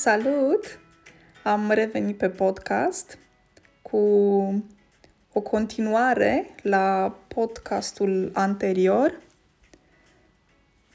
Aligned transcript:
Salut! 0.00 0.80
Am 1.42 1.70
revenit 1.70 2.16
pe 2.16 2.28
podcast 2.28 3.18
cu 3.82 3.98
o 5.32 5.40
continuare 5.40 6.54
la 6.62 7.18
podcastul 7.28 8.30
anterior, 8.34 9.20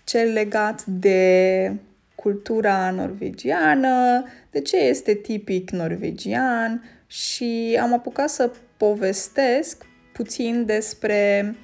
cel 0.03 0.31
legat 0.31 0.85
de 0.85 1.73
cultura 2.15 2.91
norvegiană, 2.91 4.23
de 4.51 4.61
ce 4.61 4.77
este 4.77 5.13
tipic 5.13 5.69
norvegian 5.69 6.83
și 7.07 7.77
am 7.81 7.93
apucat 7.93 8.29
să 8.29 8.51
povestesc 8.77 9.85
puțin 10.13 10.65
despre 10.65 11.55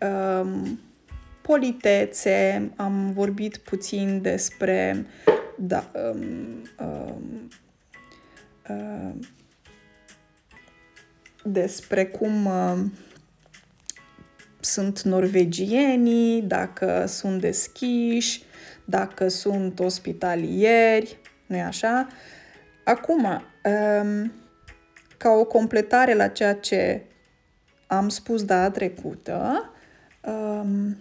um, 0.00 0.80
politețe, 1.42 2.70
am 2.76 3.12
vorbit 3.12 3.56
puțin 3.56 4.20
despre 4.22 5.06
da, 5.58 5.90
um, 5.94 6.62
um, 6.78 7.48
uh, 8.68 9.14
despre 11.44 12.06
cum 12.06 12.46
uh, 12.46 12.78
sunt 14.60 15.02
norvegienii, 15.02 16.42
dacă 16.42 17.04
sunt 17.06 17.40
deschiși, 17.40 18.42
dacă 18.84 19.28
sunt 19.28 19.80
ospitalieri, 19.80 21.20
nu-i 21.46 21.60
așa? 21.60 22.08
Acum, 22.84 23.24
um, 23.24 24.32
ca 25.16 25.30
o 25.30 25.44
completare 25.44 26.14
la 26.14 26.28
ceea 26.28 26.54
ce 26.54 27.02
am 27.86 28.08
spus 28.08 28.44
data 28.44 28.70
trecută, 28.70 29.70
um, 30.24 30.96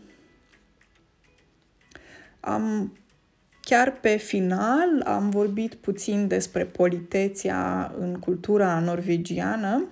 am 2.40 2.98
chiar 3.70 3.92
pe 3.92 4.16
final 4.16 5.02
am 5.06 5.30
vorbit 5.30 5.74
puțin 5.74 6.28
despre 6.28 6.66
politeția 6.66 7.94
în 8.00 8.20
cultura 8.20 8.80
norvegiană 8.80 9.88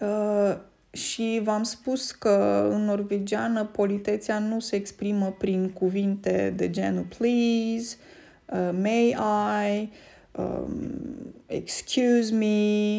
uh, 0.00 0.56
și 0.90 1.40
v-am 1.44 1.62
spus 1.62 2.10
că 2.10 2.68
în 2.72 2.84
norvegiană 2.84 3.64
politeția 3.64 4.38
nu 4.38 4.60
se 4.60 4.76
exprimă 4.76 5.34
prin 5.38 5.70
cuvinte 5.70 6.52
de 6.56 6.70
genul 6.70 7.06
please, 7.18 7.96
uh, 8.46 8.70
may 8.82 9.16
I, 9.68 9.88
um, 10.40 11.34
excuse 11.46 12.34
me, 12.34 12.98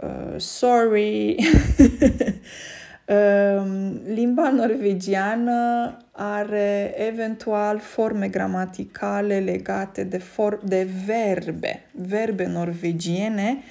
uh, 0.00 0.34
sorry. 0.36 1.36
um, 3.08 4.00
limba 4.06 4.50
norvegiană 4.50 5.96
are 6.12 6.94
eventual 6.96 7.78
forme 7.78 8.28
gramaticale 8.28 9.38
legate 9.38 10.04
de, 10.04 10.18
for- 10.18 10.60
de 10.64 10.88
verbe. 11.06 11.86
Verbe 11.92 12.46
norvegiene 12.46 13.62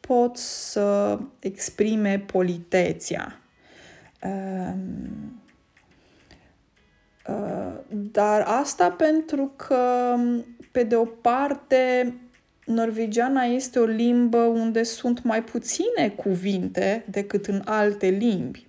pot 0.00 0.36
să 0.36 1.18
exprime 1.40 2.22
politeția. 2.26 3.40
Um, 4.22 5.40
uh, 7.28 7.74
dar 7.88 8.40
asta 8.40 8.90
pentru 8.90 9.52
că, 9.56 10.14
pe 10.72 10.82
de 10.82 10.96
o 10.96 11.04
parte, 11.04 12.14
norvegiana 12.64 13.42
este 13.42 13.78
o 13.78 13.84
limbă 13.84 14.38
unde 14.38 14.82
sunt 14.82 15.22
mai 15.22 15.42
puține 15.42 16.08
cuvinte 16.16 17.04
decât 17.10 17.46
în 17.46 17.62
alte 17.64 18.06
limbi. 18.06 18.65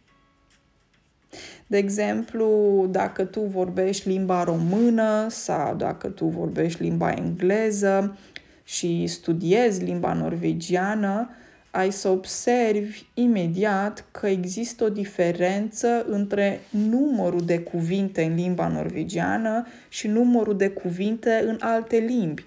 De 1.68 1.78
exemplu, 1.78 2.88
dacă 2.92 3.24
tu 3.24 3.40
vorbești 3.40 4.08
limba 4.08 4.44
română 4.44 5.26
sau 5.30 5.76
dacă 5.76 6.08
tu 6.08 6.26
vorbești 6.26 6.82
limba 6.82 7.12
engleză 7.12 8.18
și 8.64 9.08
studiezi 9.08 9.84
limba 9.84 10.14
norvegiană, 10.14 11.30
ai 11.72 11.92
să 11.92 12.08
observi 12.10 13.06
imediat 13.14 14.06
că 14.12 14.28
există 14.28 14.84
o 14.84 14.90
diferență 14.90 16.06
între 16.10 16.60
numărul 16.70 17.46
de 17.46 17.60
cuvinte 17.60 18.24
în 18.24 18.36
limba 18.36 18.68
norvegiană 18.68 19.66
și 19.90 20.08
numărul 20.08 20.58
de 20.58 20.70
cuvinte 20.70 21.44
în 21.46 21.58
alte 21.60 21.98
limbi. 21.98 22.46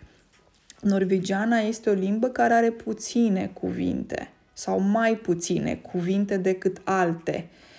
Norvegiana 0.81 1.59
este 1.59 1.91
o 1.91 1.93
limbă 1.93 2.29
care 2.29 2.55
are 2.55 2.71
puține 2.71 3.51
cuvinte 3.53 4.31
sau 4.53 4.81
mai 4.81 5.15
puține 5.15 5.75
cuvinte 5.75 6.37
decât 6.37 6.81
alte 6.85 7.49
um, 7.49 7.70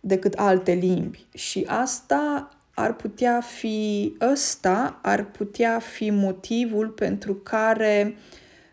decât 0.00 0.34
alte 0.34 0.72
limbi. 0.72 1.26
Și 1.34 1.64
asta 1.66 2.48
ar 2.74 2.94
putea 2.94 3.40
fi 3.40 4.16
ăsta 4.32 4.98
ar 5.02 5.24
putea 5.24 5.78
fi 5.78 6.10
motivul 6.10 6.88
pentru 6.88 7.34
care 7.34 8.16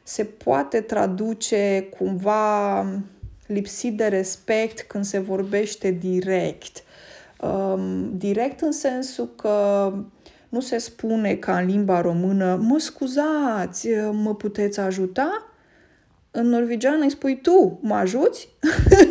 se 0.03 0.23
poate 0.23 0.81
traduce 0.81 1.87
cumva 1.97 2.85
lipsit 3.47 3.97
de 3.97 4.05
respect 4.07 4.81
când 4.81 5.05
se 5.05 5.19
vorbește 5.19 5.91
direct. 5.91 6.83
Um, 7.39 8.17
direct 8.17 8.61
în 8.61 8.71
sensul 8.71 9.29
că 9.35 9.93
nu 10.49 10.59
se 10.59 10.77
spune 10.77 11.35
ca 11.35 11.57
în 11.57 11.65
limba 11.65 12.01
română, 12.01 12.55
mă 12.61 12.79
scuzați, 12.79 13.87
mă 14.11 14.35
puteți 14.35 14.79
ajuta? 14.79 15.45
În 16.31 16.47
norvegiană 16.47 17.03
îi 17.03 17.09
spui 17.09 17.41
tu, 17.41 17.79
mă 17.81 17.95
ajuți? 17.95 18.47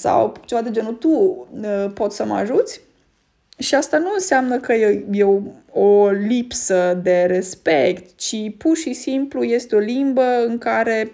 Sau 0.00 0.34
ceva 0.44 0.62
de 0.62 0.70
genul, 0.70 0.94
tu 0.94 1.08
uh, 1.08 1.90
poți 1.94 2.16
să 2.16 2.24
mă 2.24 2.34
ajuți? 2.34 2.80
Și 3.58 3.74
asta 3.74 3.98
nu 3.98 4.10
înseamnă 4.14 4.58
că 4.58 4.72
e, 4.72 5.04
e 5.10 5.24
o, 5.24 5.40
o 5.80 6.08
lipsă 6.10 7.00
de 7.02 7.24
respect, 7.24 8.16
ci 8.16 8.56
pur 8.58 8.76
și 8.76 8.92
simplu 8.92 9.42
este 9.44 9.76
o 9.76 9.78
limbă 9.78 10.44
în 10.46 10.58
care 10.58 11.12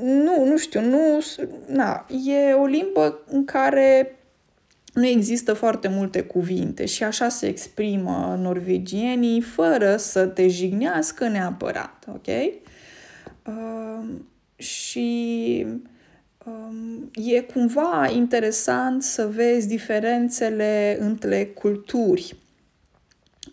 nu, 0.00 0.44
nu 0.44 0.56
știu, 0.56 0.80
nu, 0.80 1.24
na, 1.66 2.06
e 2.24 2.52
o 2.52 2.64
limbă 2.64 3.20
în 3.30 3.44
care 3.44 4.18
nu 4.92 5.06
există 5.06 5.52
foarte 5.52 5.88
multe 5.88 6.22
cuvinte 6.22 6.84
și 6.84 7.04
așa 7.04 7.28
se 7.28 7.46
exprimă 7.46 8.38
norvegienii 8.40 9.40
fără 9.40 9.96
să 9.96 10.26
te 10.26 10.48
jignească 10.48 11.28
neapărat, 11.28 12.04
ok? 12.08 12.26
Uh, 13.46 14.08
și 14.56 15.62
um, 15.68 15.90
e 17.14 17.40
cumva 17.40 18.10
interesant 18.12 19.02
să 19.02 19.26
vezi 19.26 19.68
diferențele 19.68 20.96
între 21.00 21.46
culturi. 21.46 22.36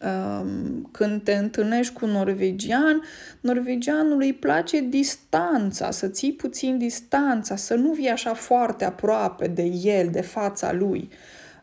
Um, 0.01 0.89
când 0.91 1.23
te 1.23 1.33
întâlnești 1.33 1.93
cu 1.93 2.05
un 2.05 2.11
norvegian, 2.11 3.01
norvegianului 3.41 4.27
îi 4.27 4.33
place 4.33 4.81
distanța, 4.81 5.91
să 5.91 6.07
ții 6.07 6.33
puțin 6.33 6.77
distanța, 6.77 7.55
să 7.55 7.75
nu 7.75 7.91
vii 7.91 8.09
așa 8.09 8.33
foarte 8.33 8.85
aproape 8.85 9.47
de 9.47 9.63
el, 9.83 10.09
de 10.11 10.21
fața 10.21 10.73
lui. 10.73 11.09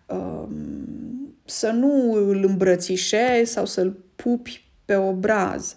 Um, 0.07 1.35
să 1.45 1.71
nu 1.71 2.13
îl 2.13 2.45
îmbrățișezi 2.45 3.53
sau 3.53 3.67
să-l 3.67 3.97
pupi 4.17 4.65
pe 4.85 4.97
obraz. 4.97 5.77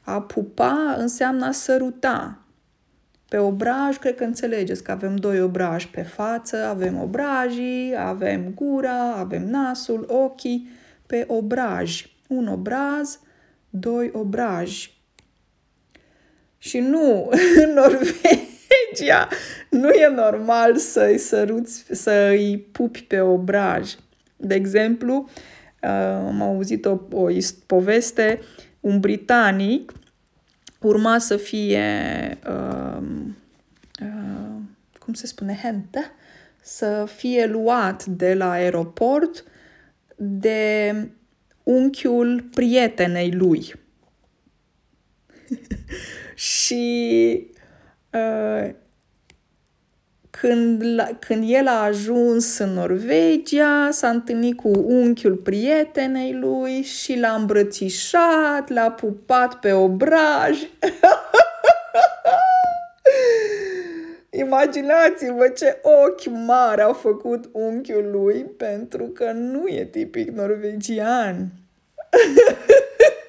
A 0.00 0.20
pupa 0.20 0.94
înseamnă 0.98 1.46
a 1.46 1.52
săruta. 1.52 2.38
Pe 3.30 3.38
obraj, 3.38 3.96
cred 3.98 4.14
că 4.14 4.24
înțelegeți 4.24 4.82
că 4.82 4.90
avem 4.90 5.16
doi 5.16 5.40
obraji 5.40 5.88
pe 5.88 6.02
față, 6.02 6.56
avem 6.56 7.00
obrajii, 7.00 7.94
avem 7.98 8.52
gura, 8.54 9.12
avem 9.12 9.48
nasul, 9.48 10.06
ochii, 10.08 10.68
pe 11.06 11.24
obraj. 11.28 12.06
Un 12.28 12.46
obraz, 12.46 13.20
doi 13.70 14.10
obraji. 14.12 15.02
Și 16.58 16.78
nu, 16.78 17.30
în 17.64 17.72
Norvegia, 17.72 19.28
nu 19.70 19.88
e 19.88 20.08
normal 20.08 20.76
să-i 20.76 21.18
săruți, 21.18 21.84
să-i 21.90 22.68
pupi 22.72 23.02
pe 23.02 23.20
obraj. 23.20 23.94
De 24.36 24.54
exemplu, 24.54 25.28
uh, 25.82 25.90
am 26.26 26.42
auzit 26.42 26.84
o, 26.84 27.00
o 27.10 27.28
poveste, 27.66 28.40
un 28.80 29.00
britanic 29.00 29.92
urma 30.80 31.18
să 31.18 31.36
fie, 31.36 31.88
uh, 32.48 33.02
uh, 34.02 34.60
cum 34.98 35.14
se 35.14 35.26
spune, 35.26 35.58
hente, 35.62 36.12
să 36.62 37.08
fie 37.16 37.46
luat 37.46 38.04
de 38.04 38.34
la 38.34 38.50
aeroport 38.50 39.44
de 40.16 40.94
unchiul 41.62 42.42
prietenei 42.54 43.32
lui. 43.32 43.72
și 46.34 47.46
uh, 48.12 48.70
când, 50.40 50.82
când 51.18 51.44
el 51.46 51.66
a 51.66 51.82
ajuns 51.82 52.58
în 52.58 52.68
Norvegia, 52.68 53.88
s-a 53.90 54.08
întâlnit 54.08 54.56
cu 54.56 54.70
unchiul 54.74 55.36
prietenei 55.36 56.32
lui 56.32 56.82
și 56.82 57.18
l-a 57.18 57.32
îmbrățișat, 57.32 58.68
l-a 58.68 58.90
pupat 58.90 59.54
pe 59.54 59.72
obraj. 59.72 60.58
Imaginați-vă 64.30 65.48
ce 65.48 65.80
ochi 65.82 66.26
mari 66.46 66.80
a 66.80 66.92
făcut 66.92 67.48
unchiul 67.52 68.10
lui 68.10 68.44
pentru 68.56 69.04
că 69.04 69.32
nu 69.32 69.66
e 69.66 69.84
tipic 69.84 70.30
norvegian. 70.30 71.46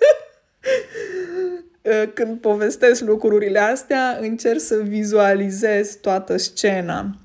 Când 2.13 2.39
povestesc 2.39 3.01
lucrurile 3.01 3.60
astea, 3.60 4.18
încerc 4.22 4.60
să 4.60 4.75
vizualizez 4.75 5.95
toată 5.95 6.38
scena. 6.38 7.16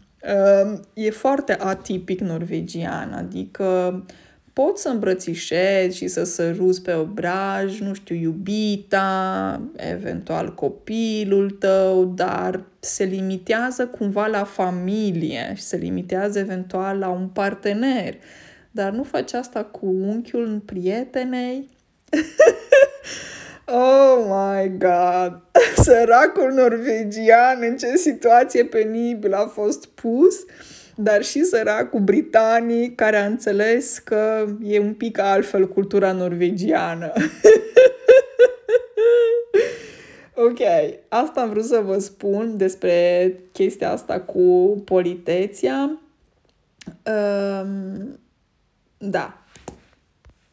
E 0.94 1.10
foarte 1.10 1.56
atipic 1.60 2.20
norvegian, 2.20 3.12
adică 3.12 4.04
poți 4.52 4.82
să 4.82 4.88
îmbrățișezi 4.88 5.96
și 5.96 6.08
să 6.08 6.24
săruți 6.24 6.82
pe 6.82 6.92
obraj, 6.92 7.80
nu 7.80 7.94
știu, 7.94 8.14
iubita, 8.14 9.60
eventual 9.76 10.54
copilul 10.54 11.50
tău, 11.50 12.04
dar 12.04 12.64
se 12.80 13.04
limitează 13.04 13.86
cumva 13.86 14.26
la 14.26 14.44
familie 14.44 15.52
și 15.56 15.62
se 15.62 15.76
limitează 15.76 16.38
eventual 16.38 16.98
la 16.98 17.08
un 17.08 17.28
partener. 17.28 18.14
Dar 18.70 18.92
nu 18.92 19.02
faci 19.02 19.32
asta 19.32 19.64
cu 19.64 19.86
unchiul 19.86 20.62
prietenei? 20.64 21.68
oh 23.66 24.24
my 24.28 24.76
god! 24.78 25.40
Săracul 25.84 26.52
norvegian 26.52 27.58
în 27.60 27.76
ce 27.76 27.96
situație 27.96 28.64
penibilă 28.64 29.36
a 29.36 29.46
fost 29.46 29.86
pus 29.86 30.44
dar 30.98 31.24
și 31.24 31.44
săracul 31.44 32.00
britanic 32.00 32.94
care 32.94 33.16
a 33.16 33.26
înțeles 33.26 33.98
că 33.98 34.46
e 34.62 34.78
un 34.78 34.94
pic 34.94 35.18
altfel 35.18 35.68
cultura 35.68 36.12
norvegiană. 36.12 37.12
ok, 40.46 40.58
asta 41.08 41.40
am 41.40 41.48
vrut 41.48 41.64
să 41.64 41.80
vă 41.84 41.98
spun 41.98 42.56
despre 42.56 43.34
chestia 43.52 43.90
asta 43.90 44.20
cu 44.20 44.82
politeția. 44.84 46.00
Um, 47.04 48.18
da, 48.98 49.38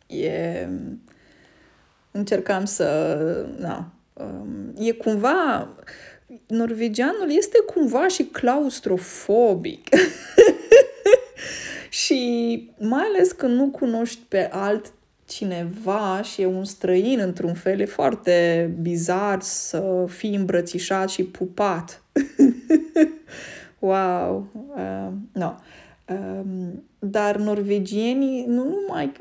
e... 0.08 0.68
Încercam 2.16 2.66
să... 2.66 2.86
Da, 3.60 3.86
um, 4.14 4.74
e 4.78 4.92
cumva 4.92 5.70
norvegianul 6.48 7.28
este 7.30 7.58
cumva 7.74 8.08
și 8.08 8.24
claustrofobic. 8.24 9.88
și 11.90 12.72
mai 12.80 13.04
ales 13.14 13.32
când 13.32 13.54
nu 13.54 13.70
cunoști 13.70 14.20
pe 14.28 14.50
alt 14.52 14.94
cineva 15.26 16.22
și 16.22 16.42
e 16.42 16.46
un 16.46 16.64
străin 16.64 17.20
într-un 17.20 17.54
fel, 17.54 17.80
e 17.80 17.86
foarte 17.86 18.70
bizar 18.82 19.42
să 19.42 20.06
fii 20.08 20.36
îmbrățișat 20.36 21.10
și 21.10 21.24
pupat. 21.24 22.02
wow! 23.80 24.48
Uh, 24.76 25.08
no. 25.32 25.54
Um, 26.10 26.84
dar 27.00 27.38
norvegienii 27.38 28.46
nu 28.46 28.64
numai 28.64 29.12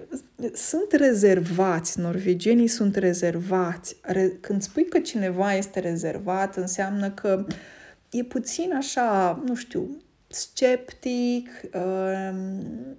sunt 0.54 0.92
rezervați, 0.92 2.00
norvegienii 2.00 2.66
sunt 2.66 2.96
rezervați. 2.96 3.96
Re, 4.02 4.28
când 4.40 4.62
spui 4.62 4.84
că 4.84 4.98
cineva 4.98 5.54
este 5.54 5.80
rezervat, 5.80 6.56
înseamnă 6.56 7.10
că 7.10 7.46
e 8.10 8.22
puțin 8.22 8.72
așa, 8.74 9.42
nu 9.46 9.54
știu, 9.54 10.02
sceptic, 10.26 11.48
um, 11.74 12.96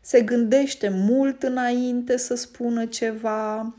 se 0.00 0.20
gândește 0.20 0.88
mult 0.88 1.42
înainte 1.42 2.16
să 2.16 2.34
spună 2.34 2.86
ceva, 2.86 3.74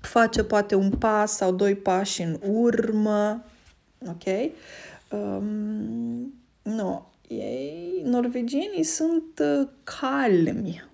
face 0.00 0.44
poate 0.44 0.74
un 0.74 0.90
pas 0.90 1.36
sau 1.36 1.52
doi 1.52 1.74
pași 1.74 2.22
în 2.22 2.38
urmă, 2.42 3.44
ok? 4.08 4.52
Um, 5.10 6.34
nu, 6.62 7.11
ei, 7.38 8.02
norvegienii 8.04 8.82
sunt 8.82 9.40
uh, 9.40 9.68
calmi. 9.84 10.90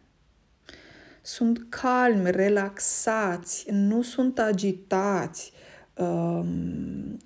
Sunt 1.22 1.66
calmi, 1.68 2.30
relaxați, 2.30 3.66
nu 3.70 4.02
sunt 4.02 4.38
agitați. 4.38 5.52
Um, 5.94 7.18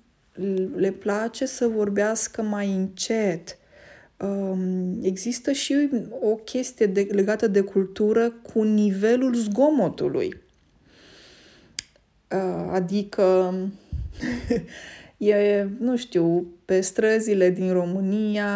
le 0.75 0.91
place 0.91 1.45
să 1.45 1.67
vorbească 1.67 2.41
mai 2.41 2.73
încet. 2.73 3.57
Um, 4.17 5.03
există 5.03 5.51
și 5.51 5.89
o 6.21 6.35
chestie 6.35 6.85
de, 6.85 7.07
legată 7.11 7.47
de 7.47 7.61
cultură 7.61 8.29
cu 8.29 8.63
nivelul 8.63 9.35
zgomotului. 9.35 10.41
Uh, 12.31 12.69
adică 12.71 13.53
E, 15.27 15.67
nu 15.79 15.95
știu, 15.95 16.47
pe 16.65 16.81
străzile 16.81 17.49
din 17.49 17.71
România, 17.71 18.47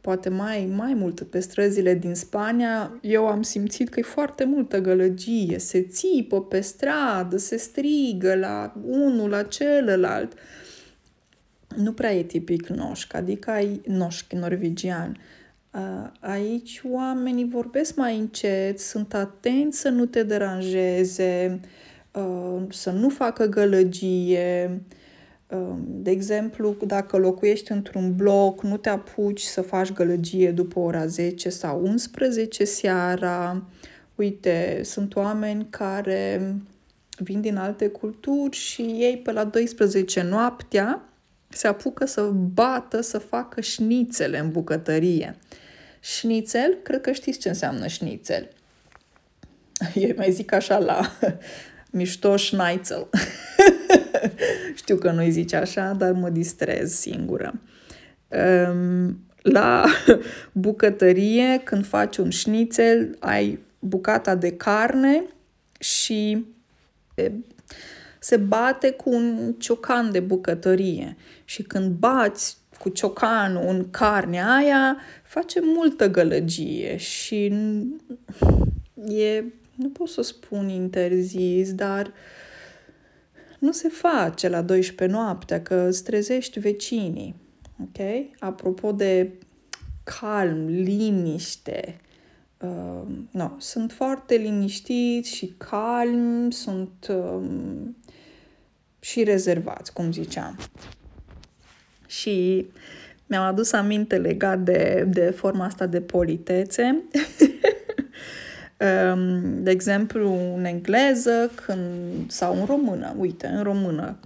poate 0.00 0.28
mai, 0.28 0.68
mai 0.76 0.94
mult 0.94 1.22
pe 1.22 1.40
străzile 1.40 1.94
din 1.94 2.14
Spania, 2.14 2.98
eu 3.02 3.26
am 3.26 3.42
simțit 3.42 3.88
că 3.88 4.00
e 4.00 4.02
foarte 4.02 4.44
multă 4.44 4.78
gălăgie. 4.78 5.58
Se 5.58 5.82
țipă 5.82 6.42
pe 6.42 6.60
stradă, 6.60 7.36
se 7.36 7.56
strigă 7.56 8.34
la 8.34 8.74
unul, 8.86 9.28
la 9.28 9.42
celălalt. 9.42 10.32
Nu 11.76 11.92
prea 11.92 12.14
e 12.14 12.22
tipic 12.22 12.66
noșc, 12.66 13.14
adică 13.14 13.50
ai 13.50 13.80
noșc 13.86 14.32
norvegian. 14.32 15.16
Aici 16.20 16.82
oamenii 16.90 17.48
vorbesc 17.48 17.96
mai 17.96 18.18
încet, 18.18 18.78
sunt 18.78 19.14
atenți 19.14 19.80
să 19.80 19.88
nu 19.88 20.06
te 20.06 20.22
deranjeze, 20.22 21.60
să 22.68 22.90
nu 22.90 23.08
facă 23.08 23.46
gălăgie, 23.46 24.70
Um, 24.70 24.99
de 25.86 26.10
exemplu, 26.10 26.76
dacă 26.86 27.16
locuiești 27.16 27.72
într-un 27.72 28.14
bloc, 28.16 28.62
nu 28.62 28.76
te 28.76 28.88
apuci 28.88 29.40
să 29.40 29.62
faci 29.62 29.92
gălăgie 29.92 30.50
după 30.50 30.78
ora 30.78 31.06
10 31.06 31.48
sau 31.48 31.82
11 31.82 32.64
seara. 32.64 33.62
Uite, 34.14 34.80
sunt 34.84 35.16
oameni 35.16 35.66
care 35.70 36.54
vin 37.16 37.40
din 37.40 37.56
alte 37.56 37.88
culturi 37.88 38.56
și 38.56 38.82
ei 38.82 39.20
pe 39.24 39.32
la 39.32 39.44
12 39.44 40.22
noaptea 40.22 41.04
se 41.48 41.66
apucă 41.66 42.06
să 42.06 42.22
bată, 42.32 43.00
să 43.00 43.18
facă 43.18 43.60
șnițele 43.60 44.38
în 44.38 44.50
bucătărie. 44.50 45.36
Șnițel, 46.00 46.78
cred 46.82 47.00
că 47.00 47.12
știți 47.12 47.38
ce 47.38 47.48
înseamnă 47.48 47.86
șnițel. 47.86 48.48
Eu 49.94 50.12
mai 50.16 50.32
zic 50.32 50.52
așa 50.52 50.78
la 50.78 51.00
mișto 51.90 52.36
schnitzel. 52.36 53.08
Știu 54.90 55.02
că 55.02 55.10
nu-i 55.10 55.30
zice 55.30 55.56
așa, 55.56 55.92
dar 55.92 56.12
mă 56.12 56.28
distrez 56.28 56.92
singură. 56.92 57.60
Um, 58.28 59.18
la 59.42 59.84
bucătărie, 60.52 61.60
când 61.64 61.86
faci 61.86 62.16
un 62.16 62.30
șnițel, 62.30 63.16
ai 63.18 63.58
bucata 63.78 64.34
de 64.34 64.52
carne 64.52 65.24
și 65.78 66.46
se 68.18 68.36
bate 68.36 68.90
cu 68.90 69.10
un 69.10 69.54
ciocan 69.58 70.12
de 70.12 70.20
bucătărie. 70.20 71.16
Și 71.44 71.62
când 71.62 71.90
bați 71.90 72.56
cu 72.78 72.88
ciocanul 72.88 73.64
în 73.68 73.90
carnea 73.90 74.54
aia, 74.54 74.96
face 75.22 75.60
multă 75.62 76.10
gălăgie 76.10 76.96
și 76.96 77.44
e, 79.08 79.44
nu 79.74 79.88
pot 79.92 80.08
să 80.08 80.22
spun 80.22 80.68
interzis, 80.68 81.74
dar 81.74 82.06
uh, 82.06 82.12
nu 83.60 83.72
se 83.72 83.88
face 83.88 84.48
la 84.48 84.62
12 84.62 85.16
noaptea, 85.16 85.62
că 85.62 85.74
îți 85.88 86.04
trezești 86.04 86.58
vecinii. 86.58 87.34
Ok? 87.82 88.06
Apropo 88.38 88.92
de 88.92 89.32
calm, 90.04 90.66
liniște, 90.66 92.00
uh, 92.58 93.02
no, 93.30 93.50
sunt 93.58 93.92
foarte 93.92 94.34
liniștiți 94.34 95.34
și 95.34 95.54
calmi, 95.56 96.52
sunt 96.52 97.06
uh, 97.08 97.42
și 99.00 99.22
rezervați, 99.22 99.92
cum 99.92 100.12
ziceam. 100.12 100.58
Și 102.06 102.66
mi-am 103.26 103.44
adus 103.44 103.72
aminte 103.72 104.16
legat 104.16 104.58
de, 104.58 105.06
de 105.08 105.30
forma 105.30 105.64
asta 105.64 105.86
de 105.86 106.00
politețe. 106.00 107.02
Ehm, 108.80 109.62
de 109.62 109.70
exemplu, 109.70 110.54
în 110.56 110.64
engleză 110.64 111.50
când, 111.64 112.30
sau 112.30 112.58
în 112.60 112.64
română, 112.64 113.14
uite, 113.18 113.46
în 113.46 113.62
română, 113.62 114.18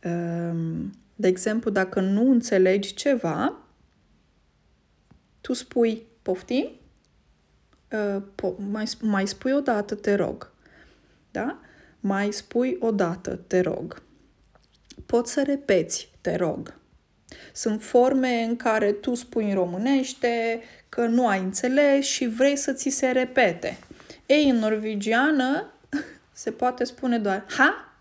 ehm, 0.00 0.94
de 1.14 1.28
exemplu, 1.28 1.70
dacă 1.70 2.00
nu 2.00 2.30
înțelegi 2.30 2.94
ceva, 2.94 3.56
tu 5.40 5.52
spui 5.52 6.02
poftim, 6.22 6.70
po- 8.34 8.70
mai, 8.70 8.84
mai 9.00 9.26
spui 9.26 9.52
o 9.52 9.60
dată, 9.60 9.94
te 9.94 10.14
rog. 10.14 10.52
Da? 11.30 11.60
Mai 12.00 12.32
spui 12.32 12.76
o 12.80 12.90
dată, 12.90 13.36
te 13.46 13.60
rog. 13.60 14.02
Poți 15.06 15.32
să 15.32 15.42
repeți, 15.42 16.10
te 16.20 16.36
rog. 16.36 16.74
Sunt 17.52 17.82
forme 17.82 18.42
în 18.48 18.56
care 18.56 18.92
tu 18.92 19.14
spui 19.14 19.48
în 19.48 19.54
românește 19.54 20.60
că 20.88 21.06
nu 21.06 21.26
ai 21.26 21.38
înțeles 21.38 22.04
și 22.04 22.26
vrei 22.26 22.56
să 22.56 22.72
ți 22.72 22.88
se 22.88 23.06
repete. 23.06 23.78
Ei, 24.30 24.48
în 24.48 24.56
norvegiană 24.56 25.72
se 26.32 26.50
poate 26.50 26.84
spune 26.84 27.18
doar 27.18 27.44
ha? 27.48 27.94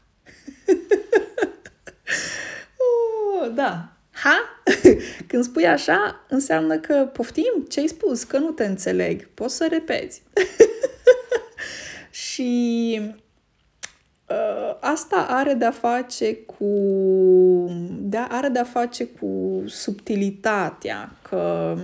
oh, 3.42 3.52
da, 3.54 3.90
ha? 4.12 4.64
Când 5.28 5.44
spui 5.44 5.68
așa, 5.68 6.26
înseamnă 6.28 6.78
că 6.78 7.10
poftim 7.14 7.66
ce 7.70 7.80
ai 7.80 7.88
spus, 7.88 8.24
că 8.24 8.38
nu 8.38 8.52
te 8.52 8.66
înțeleg. 8.66 9.28
Poți 9.34 9.56
să 9.56 9.68
repeți. 9.70 10.24
și 12.12 13.02
uh, 14.30 14.78
asta 14.80 15.26
are 15.30 15.54
de-a 15.54 15.72
face 15.72 16.36
cu 16.36 16.66
de 17.90 18.18
are 18.18 18.48
de-a 18.48 18.64
face 18.64 19.06
cu 19.06 19.64
subtilitatea, 19.66 21.16
că 21.22 21.76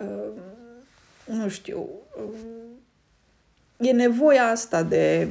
uh, 0.00 0.40
nu 1.24 1.48
știu, 1.48 1.88
uh, 2.16 2.56
e 3.78 3.92
nevoia 3.92 4.44
asta 4.44 4.82
de 4.82 5.28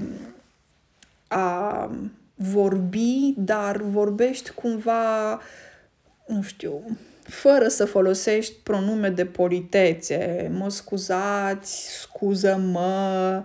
a 1.28 1.90
vorbi, 2.36 3.34
dar 3.38 3.78
vorbești 3.82 4.52
cumva, 4.52 5.40
nu 6.28 6.42
știu, 6.42 6.98
fără 7.24 7.68
să 7.68 7.86
folosești 7.86 8.56
pronume 8.64 9.10
de 9.10 9.26
politețe, 9.26 10.52
mă 10.54 10.70
scuzați, 10.70 12.00
scuză-mă. 12.00 13.44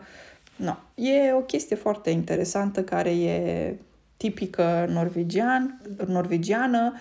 No. 0.56 0.76
E 0.94 1.32
o 1.32 1.40
chestie 1.40 1.76
foarte 1.76 2.10
interesantă 2.10 2.82
care 2.82 3.10
e 3.10 3.74
tipică 4.16 4.86
norvegian, 4.88 5.80
norvegiană 6.06 7.00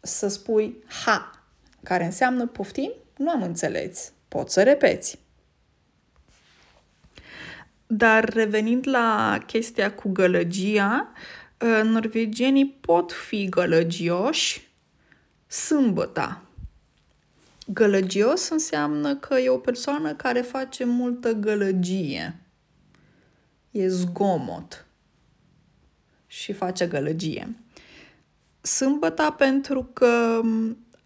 să 0.00 0.28
spui 0.28 0.84
ha, 1.04 1.30
care 1.82 2.04
înseamnă 2.04 2.46
poftim, 2.46 2.92
nu 3.16 3.30
am 3.30 3.42
înțeles, 3.42 4.12
pot 4.28 4.50
să 4.50 4.62
repeți. 4.62 5.18
Dar 7.94 8.24
revenind 8.24 8.88
la 8.88 9.38
chestia 9.46 9.94
cu 9.94 10.08
gălăgia, 10.08 11.12
ă, 11.60 11.82
norvegienii 11.82 12.66
pot 12.66 13.12
fi 13.12 13.48
gălăgioși 13.48 14.68
sâmbăta. 15.46 16.42
Gălăgios 17.66 18.48
înseamnă 18.48 19.16
că 19.16 19.38
e 19.38 19.48
o 19.48 19.58
persoană 19.58 20.14
care 20.14 20.40
face 20.40 20.84
multă 20.84 21.32
gălăgie. 21.32 22.40
E 23.70 23.88
zgomot 23.88 24.86
și 26.26 26.52
face 26.52 26.86
gălăgie. 26.86 27.56
Sâmbăta 28.60 29.32
pentru 29.32 29.84
că 29.92 30.40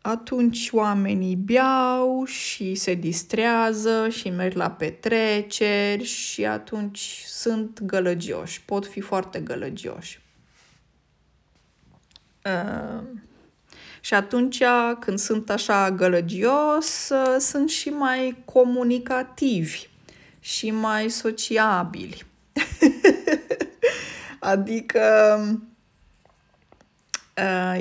atunci 0.06 0.68
oamenii 0.72 1.36
beau 1.36 2.24
și 2.24 2.74
se 2.74 2.94
distrează 2.94 4.08
și 4.08 4.28
merg 4.28 4.56
la 4.56 4.70
petreceri 4.70 6.04
și 6.04 6.44
atunci 6.44 7.22
sunt 7.26 7.82
gălăgioși, 7.82 8.62
pot 8.62 8.86
fi 8.86 9.00
foarte 9.00 9.38
gălăgioși. 9.38 10.20
Uh, 12.44 13.02
și 14.00 14.14
atunci, 14.14 14.62
când 15.00 15.18
sunt 15.18 15.50
așa 15.50 15.90
gălăgios, 15.90 17.08
uh, 17.08 17.36
sunt 17.38 17.68
și 17.68 17.88
mai 17.88 18.42
comunicativi 18.44 19.88
și 20.40 20.70
mai 20.70 21.10
sociabili. 21.10 22.24
adică 24.40 25.36
Uh, 25.50 25.58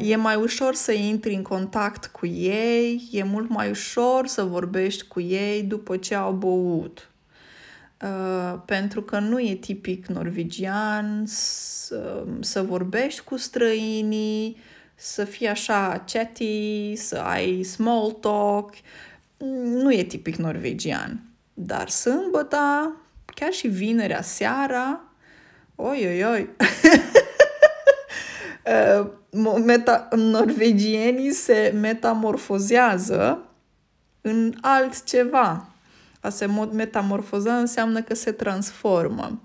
e 0.01 0.15
mai 0.15 0.35
ușor 0.35 0.74
să 0.74 0.91
intri 0.91 1.33
în 1.33 1.41
contact 1.41 2.05
cu 2.05 2.25
ei, 2.25 3.09
e 3.12 3.24
mult 3.24 3.50
mai 3.50 3.69
ușor 3.69 4.27
să 4.27 4.43
vorbești 4.43 5.07
cu 5.07 5.19
ei 5.21 5.63
după 5.63 5.97
ce 5.97 6.15
au 6.15 6.31
băut. 6.31 7.09
Uh, 8.01 8.59
pentru 8.65 9.01
că 9.01 9.19
nu 9.19 9.39
e 9.39 9.55
tipic 9.55 10.05
norvegian 10.05 11.24
să, 11.25 12.25
să 12.39 12.62
vorbești 12.62 13.21
cu 13.24 13.38
străinii, 13.38 14.57
să 14.95 15.24
fii 15.24 15.47
așa 15.47 16.03
chatty, 16.12 16.95
să 16.95 17.17
ai 17.17 17.63
small 17.63 18.12
talk. 18.12 18.74
Nu 19.63 19.93
e 19.93 20.03
tipic 20.03 20.35
norvegian. 20.35 21.24
Dar 21.53 21.89
sâmbăta, 21.89 22.95
chiar 23.25 23.51
și 23.51 23.67
vinerea 23.67 24.21
seara, 24.21 25.01
oi, 25.75 26.05
oi, 26.05 26.24
oi, 26.24 26.50
uh, 26.59 27.24
meta- 29.65 30.07
norvegienii 30.15 31.31
se 31.31 31.74
metamorfozează 31.81 33.39
în 34.22 34.53
altceva. 34.62 35.67
A 36.19 36.29
se 36.29 36.50
metamorfoza 36.72 37.57
înseamnă 37.57 38.01
că 38.01 38.13
se 38.13 38.31
transformă. 38.31 39.41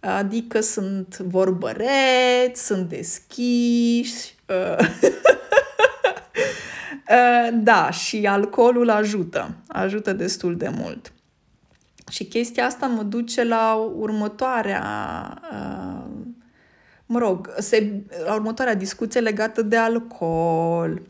Adică 0.00 0.60
sunt 0.60 1.18
vorbăreți, 1.18 2.66
sunt 2.66 2.88
deschiși. 2.88 4.34
Uh, 4.48 4.78
uh, 7.08 7.48
da, 7.52 7.90
și 7.90 8.26
alcoolul 8.26 8.90
ajută. 8.90 9.54
Ajută 9.68 10.12
destul 10.12 10.56
de 10.56 10.68
mult. 10.68 11.12
Și 12.10 12.24
chestia 12.24 12.66
asta 12.66 12.86
mă 12.86 13.02
duce 13.02 13.44
la 13.44 13.74
următoarea 13.74 14.84
uh, 15.52 16.21
mă 17.12 17.18
rog, 17.18 17.54
se, 17.58 18.02
la 18.24 18.34
următoarea 18.34 18.74
discuție 18.74 19.20
legată 19.20 19.62
de 19.62 19.76
alcool. 19.76 21.02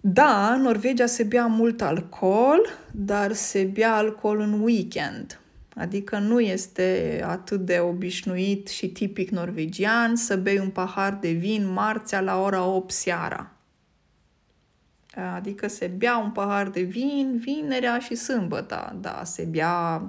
Da, 0.00 0.52
în 0.52 0.62
Norvegia 0.62 1.06
se 1.06 1.22
bea 1.22 1.46
mult 1.46 1.82
alcool, 1.82 2.60
dar 2.90 3.32
se 3.32 3.62
bea 3.62 3.94
alcool 3.96 4.40
în 4.40 4.60
weekend. 4.60 5.40
Adică 5.74 6.18
nu 6.18 6.40
este 6.40 7.20
atât 7.26 7.60
de 7.60 7.78
obișnuit 7.78 8.68
și 8.68 8.88
tipic 8.88 9.30
norvegian 9.30 10.16
să 10.16 10.36
bei 10.36 10.58
un 10.58 10.70
pahar 10.70 11.18
de 11.20 11.30
vin 11.30 11.72
marțea 11.72 12.20
la 12.20 12.42
ora 12.42 12.64
8 12.64 12.90
seara. 12.90 13.50
Adică 15.34 15.68
se 15.68 15.86
bea 15.86 16.16
un 16.16 16.30
pahar 16.30 16.68
de 16.68 16.80
vin 16.80 17.38
vinerea 17.38 17.98
și 17.98 18.14
sâmbăta. 18.14 18.96
Da, 19.00 19.20
se 19.24 19.42
bea 19.42 20.02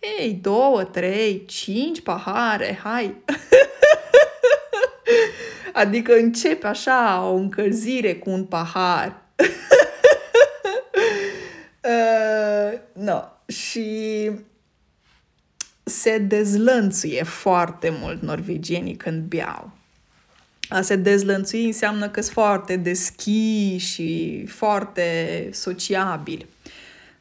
ei, 0.00 0.38
două, 0.42 0.84
trei, 0.84 1.44
cinci 1.46 2.00
pahare, 2.00 2.80
hai! 2.82 3.16
adică 5.72 6.14
începe 6.14 6.66
așa 6.66 7.24
o 7.24 7.34
încălzire 7.34 8.14
cu 8.14 8.30
un 8.30 8.44
pahar. 8.44 9.22
uh, 11.84 12.78
no. 12.92 13.22
Și 13.46 14.30
se 15.82 16.18
dezlănțuie 16.18 17.22
foarte 17.22 17.96
mult 18.00 18.22
norvegienii 18.22 18.96
când 18.96 19.22
beau. 19.22 19.70
A 20.68 20.80
se 20.80 20.96
dezlănțui 20.96 21.64
înseamnă 21.64 22.08
că 22.08 22.20
sunt 22.20 22.32
foarte 22.32 22.76
deschiși 22.76 23.92
și 23.92 24.44
foarte 24.46 25.48
sociabili. 25.52 26.46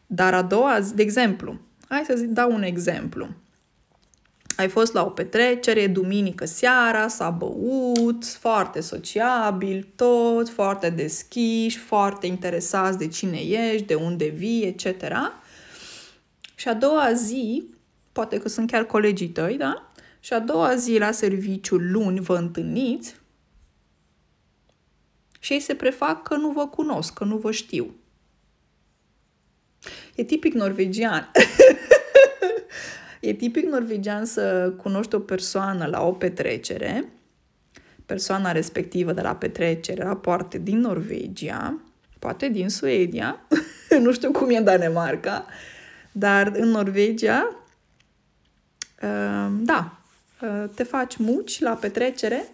Dar 0.06 0.34
a 0.34 0.42
doua 0.42 0.80
zi, 0.80 0.96
de 0.96 1.02
exemplu, 1.02 1.60
Hai 1.90 2.04
să 2.06 2.16
zic, 2.16 2.28
dau 2.28 2.52
un 2.52 2.62
exemplu. 2.62 3.28
Ai 4.58 4.68
fost 4.68 4.94
la 4.94 5.06
o 5.06 5.10
petrecere, 5.10 5.88
duminică 5.88 6.46
seara, 6.46 7.08
s-a 7.08 7.30
băut, 7.30 8.26
foarte 8.26 8.80
sociabil, 8.80 9.88
tot, 9.96 10.50
foarte 10.50 10.90
deschiși, 10.90 11.78
foarte 11.78 12.28
interesați 12.28 12.98
de 12.98 13.08
cine 13.08 13.38
ești, 13.38 13.86
de 13.86 13.96
unde 13.96 14.28
vii, 14.28 14.64
etc. 14.64 15.04
Și 16.56 16.68
a 16.68 16.74
doua 16.74 17.14
zi, 17.14 17.64
poate 18.12 18.38
că 18.38 18.50
sunt 18.50 18.72
chiar 18.72 18.84
colegii 18.84 19.30
tăi, 19.30 19.58
da? 19.58 19.92
Și 20.20 20.34
a 20.34 20.40
doua 20.40 20.76
zi 20.76 20.98
la 20.98 21.12
serviciu 21.12 21.76
luni 21.76 22.20
vă 22.20 22.38
întâlniți 22.38 23.16
și 25.40 25.54
ei 25.54 25.60
se 25.60 25.76
prefac 25.76 26.24
că 26.24 26.36
nu 26.36 26.50
vă 26.50 26.68
cunosc, 26.68 27.14
că 27.14 27.24
nu 27.24 27.38
vă 27.38 27.52
știu. 27.52 27.96
E 30.20 30.24
tipic 30.24 30.54
norvegian. 30.54 31.32
e 33.20 33.34
tipic 33.34 33.66
norvegian 33.66 34.26
să 34.26 34.74
cunoști 34.78 35.16
o 35.16 35.20
persoană 35.20 35.86
la 35.86 36.08
o 36.08 36.12
petrecere, 36.12 37.06
persoana 38.06 38.52
respectivă 38.52 39.14
de 39.14 39.22
la 39.22 39.36
petrecere 39.36 40.04
rapoarte 40.04 40.58
din 40.58 40.80
Norvegia, 40.80 41.80
poate 42.20 42.48
din 42.48 42.70
Suedia, 42.70 43.48
nu 44.04 44.12
știu 44.12 44.32
cum 44.32 44.50
e 44.50 44.58
în 44.58 44.64
Danemarca, 44.64 45.46
dar 46.12 46.52
în 46.56 46.70
Norvegia, 46.70 47.56
uh, 49.02 49.48
da, 49.52 50.02
uh, 50.42 50.70
te 50.76 50.84
faci 50.84 51.18
muci 51.18 51.60
la 51.60 51.74
petrecere. 51.74 52.46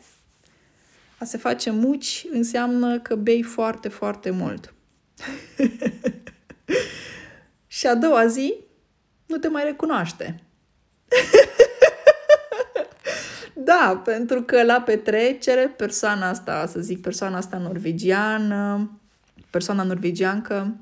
A 1.17 1.25
se 1.25 1.37
face 1.37 1.71
muci 1.71 2.25
înseamnă 2.31 2.99
că 2.99 3.15
bei 3.15 3.41
foarte, 3.41 3.89
foarte 3.89 4.29
mult. 4.29 4.73
și 7.75 7.87
a 7.87 7.95
doua 7.95 8.25
zi 8.25 8.53
nu 9.25 9.37
te 9.37 9.47
mai 9.47 9.63
recunoaște. 9.63 10.43
da, 13.69 14.01
pentru 14.03 14.41
că 14.41 14.63
la 14.63 14.81
petrecere 14.81 15.73
persoana 15.77 16.29
asta, 16.29 16.65
să 16.67 16.79
zic, 16.79 17.01
persoana 17.01 17.37
asta 17.37 17.57
norvegiană, 17.57 18.91
persoana 19.49 19.83
norvegiancă 19.83 20.75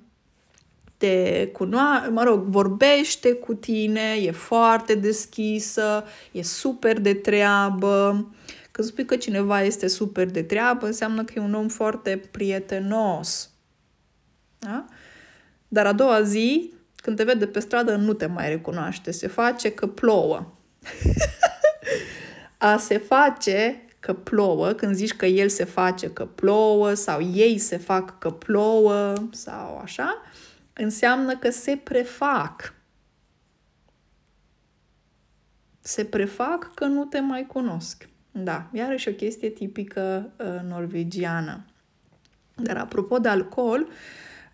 te 0.98 1.48
cunoaște, 1.48 2.10
mă 2.10 2.24
rog, 2.24 2.44
vorbește 2.44 3.34
cu 3.34 3.54
tine, 3.54 4.18
e 4.22 4.32
foarte 4.32 4.96
deschisă, 4.96 6.04
e 6.32 6.44
super 6.44 7.00
de 7.00 7.14
treabă, 7.14 8.28
Când 8.72 8.88
spui 8.88 9.06
că 9.06 9.16
cineva 9.16 9.62
este 9.62 9.88
super 9.88 10.30
de 10.30 10.44
treabă, 10.44 10.86
înseamnă 10.86 11.24
că 11.24 11.34
e 11.36 11.40
un 11.40 11.54
om 11.54 11.68
foarte 11.68 12.22
prietenos. 12.32 13.50
Da? 14.60 14.86
Dar 15.68 15.86
a 15.86 15.94
doua 15.94 16.22
zi, 16.22 16.73
când 17.04 17.18
te 17.18 17.24
vede 17.24 17.48
pe 17.48 17.60
stradă, 17.60 17.96
nu 17.96 18.14
te 18.14 18.26
mai 18.26 18.50
recunoaște. 18.50 19.12
Se 19.12 19.28
face 19.28 19.72
că 19.72 19.88
plouă. 19.88 20.54
a 22.58 22.78
se 22.78 22.98
face 22.98 23.86
că 24.00 24.14
plouă, 24.14 24.72
când 24.72 24.96
zici 24.96 25.14
că 25.14 25.26
el 25.26 25.50
se 25.50 25.64
face 25.64 26.10
că 26.10 26.26
plouă 26.26 26.94
sau 26.94 27.22
ei 27.22 27.58
se 27.58 27.78
fac 27.78 28.20
că 28.20 28.32
plouă 28.32 29.14
sau 29.32 29.78
așa, 29.78 30.22
înseamnă 30.74 31.38
că 31.38 31.50
se 31.50 31.80
prefac. 31.84 32.74
Se 35.80 36.06
prefac 36.06 36.72
că 36.74 36.86
nu 36.86 37.06
te 37.06 37.20
mai 37.20 37.46
cunosc. 37.48 38.10
Da, 38.32 38.70
iarăși 38.74 39.10
o 39.10 39.12
chestie 39.12 39.50
tipică 39.50 40.32
uh, 40.38 40.70
norvegiană. 40.70 41.66
Dar 42.56 42.78
apropo 42.78 43.20
de 43.20 43.28
alcool, 43.28 43.88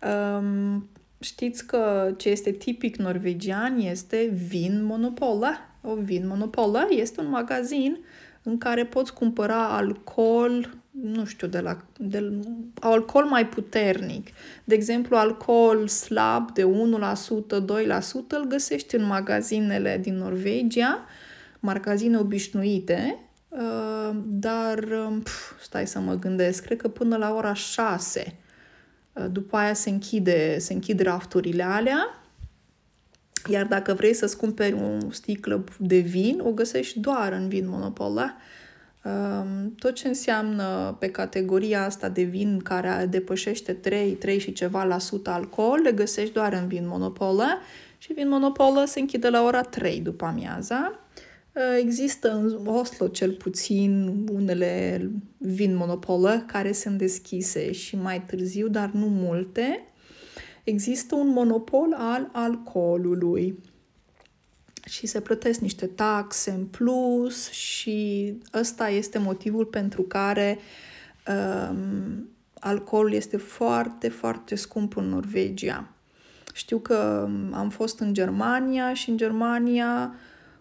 um, 0.02 0.88
știți 1.20 1.66
că 1.66 2.14
ce 2.16 2.28
este 2.28 2.50
tipic 2.50 2.96
norvegian 2.96 3.78
este 3.78 4.30
vin 4.48 4.84
monopola. 4.84 5.68
O 5.82 5.94
vin 5.94 6.26
monopola 6.26 6.86
este 6.90 7.20
un 7.20 7.28
magazin 7.28 7.98
în 8.42 8.58
care 8.58 8.84
poți 8.84 9.12
cumpăra 9.12 9.76
alcool, 9.76 10.74
nu 10.90 11.24
știu, 11.24 11.46
de 11.46 11.60
la 11.60 11.76
de, 11.98 12.32
alcool 12.80 13.24
mai 13.24 13.46
puternic. 13.46 14.28
De 14.64 14.74
exemplu, 14.74 15.16
alcool 15.16 15.88
slab 15.88 16.52
de 16.52 16.62
1%, 16.62 16.66
2% 16.66 16.68
îl 18.28 18.46
găsești 18.48 18.96
în 18.96 19.04
magazinele 19.04 19.98
din 20.02 20.16
Norvegia, 20.16 21.04
magazine 21.60 22.18
obișnuite, 22.18 23.18
uh, 23.48 24.10
dar 24.24 24.78
um, 25.08 25.20
pf, 25.20 25.62
stai 25.62 25.86
să 25.86 25.98
mă 25.98 26.14
gândesc, 26.14 26.64
cred 26.64 26.80
că 26.80 26.88
până 26.88 27.16
la 27.16 27.34
ora 27.34 27.52
6 27.52 28.24
uh, 28.26 28.32
după 29.30 29.56
aia 29.56 29.74
se 29.74 29.90
închide, 29.90 30.58
se 30.58 30.72
închid 30.72 31.00
rafturile 31.00 31.62
alea 31.62 32.20
iar 33.48 33.66
dacă 33.66 33.94
vrei 33.94 34.14
să-ți 34.14 34.36
cumperi 34.36 34.74
o 34.74 35.10
sticlă 35.10 35.64
de 35.78 35.98
vin, 35.98 36.40
o 36.40 36.50
găsești 36.50 36.98
doar 36.98 37.32
în 37.32 37.48
vin 37.48 37.68
monopol, 37.68 38.14
da? 38.14 38.36
Um, 39.04 39.74
tot 39.78 39.94
ce 39.94 40.08
înseamnă 40.08 40.96
pe 40.98 41.10
categoria 41.10 41.84
asta 41.84 42.08
de 42.08 42.22
vin 42.22 42.58
care 42.58 43.06
depășește 43.10 43.72
3, 43.72 44.10
3 44.12 44.38
și 44.38 44.52
ceva 44.52 44.84
la 44.84 44.98
sută 44.98 45.30
alcool, 45.30 45.80
le 45.82 45.92
găsești 45.92 46.32
doar 46.32 46.52
în 46.52 46.66
vin 46.66 46.86
monopolă 46.86 47.58
și 47.98 48.12
vin 48.12 48.28
monopolă 48.28 48.84
se 48.86 49.00
închide 49.00 49.28
la 49.28 49.42
ora 49.42 49.62
3 49.62 50.00
după 50.00 50.24
amiaza. 50.24 50.98
Uh, 51.52 51.62
există 51.78 52.32
în 52.32 52.66
Oslo 52.66 53.08
cel 53.08 53.32
puțin 53.32 54.08
unele 54.32 55.10
vin 55.38 55.76
monopolă 55.76 56.44
care 56.46 56.72
sunt 56.72 56.98
deschise 56.98 57.72
și 57.72 57.96
mai 57.96 58.22
târziu, 58.22 58.68
dar 58.68 58.90
nu 58.90 59.06
multe 59.06 59.84
există 60.64 61.14
un 61.14 61.28
monopol 61.28 61.94
al 61.96 62.28
alcoolului 62.32 63.58
și 64.84 65.06
se 65.06 65.20
plătesc 65.20 65.60
niște 65.60 65.86
taxe 65.86 66.50
în 66.50 66.64
plus 66.64 67.50
și 67.50 68.34
ăsta 68.54 68.88
este 68.88 69.18
motivul 69.18 69.64
pentru 69.64 70.02
care 70.02 70.58
um, 71.26 72.28
alcoolul 72.60 73.12
este 73.12 73.36
foarte, 73.36 74.08
foarte 74.08 74.54
scump 74.54 74.96
în 74.96 75.08
Norvegia. 75.08 75.92
Știu 76.54 76.78
că 76.78 77.28
am 77.52 77.68
fost 77.68 77.98
în 77.98 78.14
Germania 78.14 78.94
și 78.94 79.10
în 79.10 79.16
Germania 79.16 80.14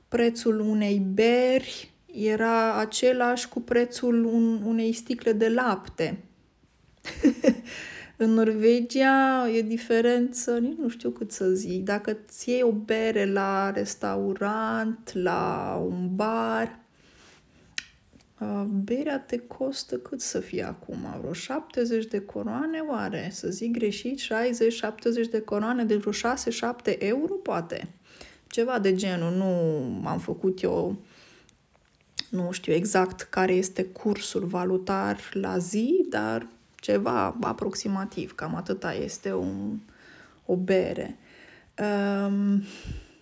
prețul 0.09 0.59
unei 0.59 0.97
beri 1.13 1.91
era 2.13 2.75
același 2.75 3.49
cu 3.49 3.61
prețul 3.61 4.25
un, 4.25 4.61
unei 4.65 4.93
sticle 4.93 5.31
de 5.31 5.49
lapte. 5.49 6.17
În 8.21 8.33
Norvegia 8.33 9.49
e 9.53 9.61
diferență, 9.61 10.57
nici 10.57 10.77
nu 10.77 10.89
știu 10.89 11.09
cât 11.09 11.31
să 11.31 11.49
zic. 11.49 11.83
Dacă 11.83 12.17
ți 12.27 12.49
iei 12.49 12.61
o 12.61 12.71
bere 12.71 13.31
la 13.31 13.71
restaurant, 13.71 15.13
la 15.13 15.75
un 15.87 16.15
bar, 16.15 16.79
berea 18.67 19.19
te 19.19 19.37
costă 19.37 19.97
cât 19.97 20.21
să 20.21 20.39
fie 20.39 20.63
acum? 20.63 20.97
Vreo 21.19 21.33
70 21.33 22.05
de 22.05 22.19
coroane 22.21 22.79
oare? 22.79 23.29
Să 23.31 23.49
zic 23.49 23.71
greșit, 23.71 24.19
60-70 24.19 24.25
de 25.31 25.41
coroane, 25.41 25.83
de 25.83 25.95
vreo 25.95 26.13
6-7 26.93 26.99
euro 26.99 27.33
poate? 27.33 27.87
Ceva 28.49 28.79
de 28.79 28.95
genul, 28.95 29.33
nu 29.33 30.07
am 30.07 30.19
făcut 30.19 30.61
eu 30.61 30.97
nu 32.29 32.51
știu 32.51 32.73
exact 32.73 33.21
care 33.21 33.53
este 33.53 33.83
cursul 33.83 34.45
valutar 34.45 35.19
la 35.33 35.57
zi, 35.57 36.05
dar 36.09 36.47
ceva 36.75 37.37
aproximativ, 37.41 38.35
cam 38.35 38.55
atâta 38.55 38.93
este 38.93 39.33
un, 39.33 39.79
o 40.45 40.55
bere. 40.55 41.17
Um, 42.27 42.63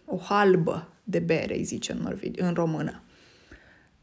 o 0.05 0.17
halbă 0.17 0.87
de 1.03 1.19
bere, 1.19 1.55
îi 1.55 1.63
zice 1.63 1.91
în, 1.91 1.97
Norvegi, 1.97 2.39
în 2.39 2.53
română. 2.53 3.01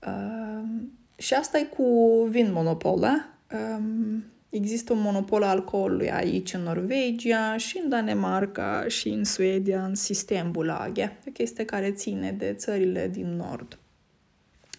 Um, 0.07 0.93
și 1.17 1.35
asta 1.35 1.59
e 1.59 1.65
cu 1.65 1.85
vin 2.31 2.53
monopolă. 2.53 3.25
Um, 3.53 4.25
există 4.57 4.93
un 4.93 5.01
monopol 5.01 5.43
al 5.43 5.49
alcoolului 5.49 6.11
aici 6.11 6.53
în 6.53 6.63
Norvegia 6.63 7.57
și 7.57 7.81
în 7.83 7.89
Danemarca 7.89 8.85
și 8.89 9.09
în 9.09 9.25
Suedia, 9.25 9.85
în 9.85 9.95
Systembolaget, 9.95 11.13
o 11.29 11.31
chestie 11.31 11.65
care 11.65 11.91
ține 11.91 12.33
de 12.33 12.53
țările 12.53 13.09
din 13.13 13.37
nord. 13.37 13.79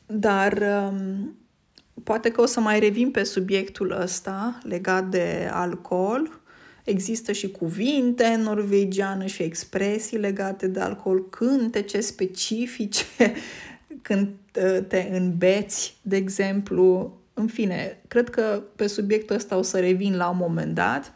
Dar 0.07 0.63
um, 0.91 1.35
Poate 2.03 2.31
că 2.31 2.41
o 2.41 2.45
să 2.45 2.59
mai 2.59 2.79
revin 2.79 3.11
pe 3.11 3.23
subiectul 3.23 3.91
ăsta 4.01 4.59
legat 4.63 5.09
de 5.09 5.49
alcool. 5.51 6.39
Există 6.83 7.31
și 7.31 7.51
cuvinte 7.51 8.25
în 8.25 8.41
norvegiană 8.41 9.25
și 9.25 9.43
expresii 9.43 10.17
legate 10.17 10.67
de 10.67 10.79
alcool, 10.79 11.29
cântece 11.29 11.99
specifice 11.99 13.03
când 14.01 14.29
ă, 14.55 14.81
te 14.81 15.09
înbeți, 15.11 15.97
de 16.01 16.15
exemplu. 16.15 17.17
În 17.37 17.47
fine, 17.47 18.01
cred 18.07 18.29
că 18.29 18.63
pe 18.75 18.87
subiectul 18.87 19.35
ăsta 19.35 19.57
o 19.57 19.61
să 19.61 19.79
revin 19.79 20.15
la 20.15 20.29
un 20.29 20.37
moment 20.37 20.75
dat 20.75 21.13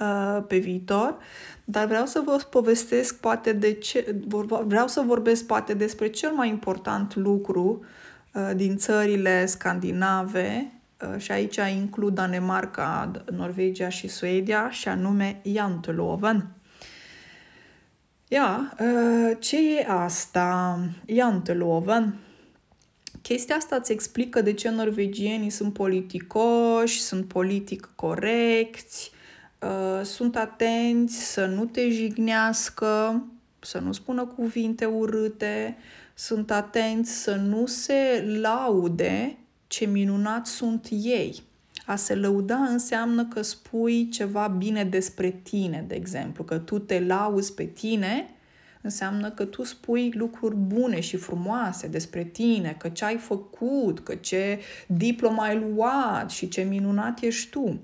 ă, 0.00 0.44
pe 0.48 0.58
viitor, 0.58 1.16
dar 1.64 1.86
vreau 1.86 2.06
să 2.06 2.22
vă 2.24 2.36
povestesc 2.50 3.20
poate 3.20 3.52
de 3.52 3.72
ce, 3.72 4.16
vreau 4.64 4.86
să 4.86 5.02
vorbesc 5.06 5.46
poate 5.46 5.74
despre 5.74 6.08
cel 6.08 6.30
mai 6.30 6.48
important 6.48 7.14
lucru 7.14 7.82
Uh, 8.38 8.50
din 8.56 8.76
țările 8.76 9.46
scandinave 9.46 10.72
uh, 11.00 11.20
și 11.20 11.32
aici 11.32 11.56
includ 11.56 12.14
Danemarca, 12.14 13.10
Norvegia 13.32 13.88
și 13.88 14.08
Suedia 14.08 14.70
și 14.70 14.88
anume 14.88 15.40
Janteloven. 15.44 16.48
Ia, 18.28 18.74
uh, 18.80 19.36
ce 19.38 19.78
e 19.78 19.86
asta? 19.88 20.78
Janteloven. 21.06 22.14
Chestia 23.28 23.56
asta 23.56 23.76
îți 23.76 23.92
explică 23.92 24.42
de 24.42 24.52
ce 24.52 24.70
norvegienii 24.70 25.50
sunt 25.50 25.72
politicoși, 25.72 27.00
sunt 27.00 27.24
politic 27.24 27.90
corecți, 27.94 29.10
sunt 30.02 30.36
atenți 30.36 31.32
să 31.32 31.46
nu 31.46 31.64
te 31.64 31.90
jignească, 31.90 33.24
să 33.58 33.78
nu 33.78 33.92
spună 33.92 34.24
cuvinte 34.24 34.84
urâte, 34.84 35.76
sunt 36.14 36.50
atenți 36.50 37.22
să 37.22 37.34
nu 37.34 37.66
se 37.66 38.36
laude 38.40 39.38
ce 39.66 39.86
minunat 39.86 40.46
sunt 40.46 40.86
ei. 40.90 41.42
A 41.86 41.96
se 41.96 42.14
lăuda 42.14 42.58
înseamnă 42.58 43.26
că 43.26 43.42
spui 43.42 44.08
ceva 44.08 44.46
bine 44.46 44.84
despre 44.84 45.30
tine, 45.42 45.84
de 45.88 45.94
exemplu, 45.94 46.44
că 46.44 46.58
tu 46.58 46.78
te 46.78 47.00
lauzi 47.00 47.54
pe 47.54 47.64
tine, 47.64 48.30
înseamnă 48.82 49.30
că 49.30 49.44
tu 49.44 49.64
spui 49.64 50.12
lucruri 50.14 50.56
bune 50.56 51.00
și 51.00 51.16
frumoase 51.16 51.86
despre 51.86 52.24
tine, 52.24 52.74
că 52.78 52.88
ce 52.88 53.04
ai 53.04 53.16
făcut, 53.16 54.00
că 54.00 54.14
ce 54.14 54.60
diplomă 54.86 55.42
ai 55.42 55.58
luat 55.58 56.30
și 56.30 56.48
ce 56.48 56.62
minunat 56.62 57.20
ești 57.20 57.50
tu. 57.50 57.80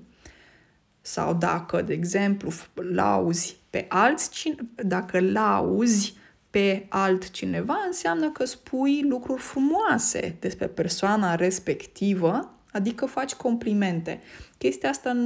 Sau 1.01 1.33
dacă, 1.33 1.81
de 1.81 1.93
exemplu, 1.93 2.51
lauzi 2.73 3.57
pe 3.69 3.85
alți, 3.89 4.55
dacă 4.75 5.19
lauzi 5.19 6.17
pe 6.49 6.85
altcineva, 6.89 7.77
înseamnă 7.85 8.29
că 8.29 8.45
spui 8.45 9.05
lucruri 9.07 9.41
frumoase 9.41 10.35
despre 10.39 10.67
persoana 10.67 11.35
respectivă, 11.35 12.53
adică 12.71 13.05
faci 13.05 13.33
complimente. 13.33 14.21
Chestia 14.57 14.89
asta, 14.89 15.17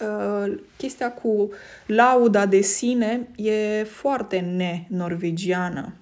uh, 0.00 0.52
chestia 0.76 1.12
cu 1.12 1.50
lauda 1.86 2.46
de 2.46 2.60
sine 2.60 3.28
e 3.36 3.84
foarte 3.84 4.38
ne-norvegiană. 4.38 5.94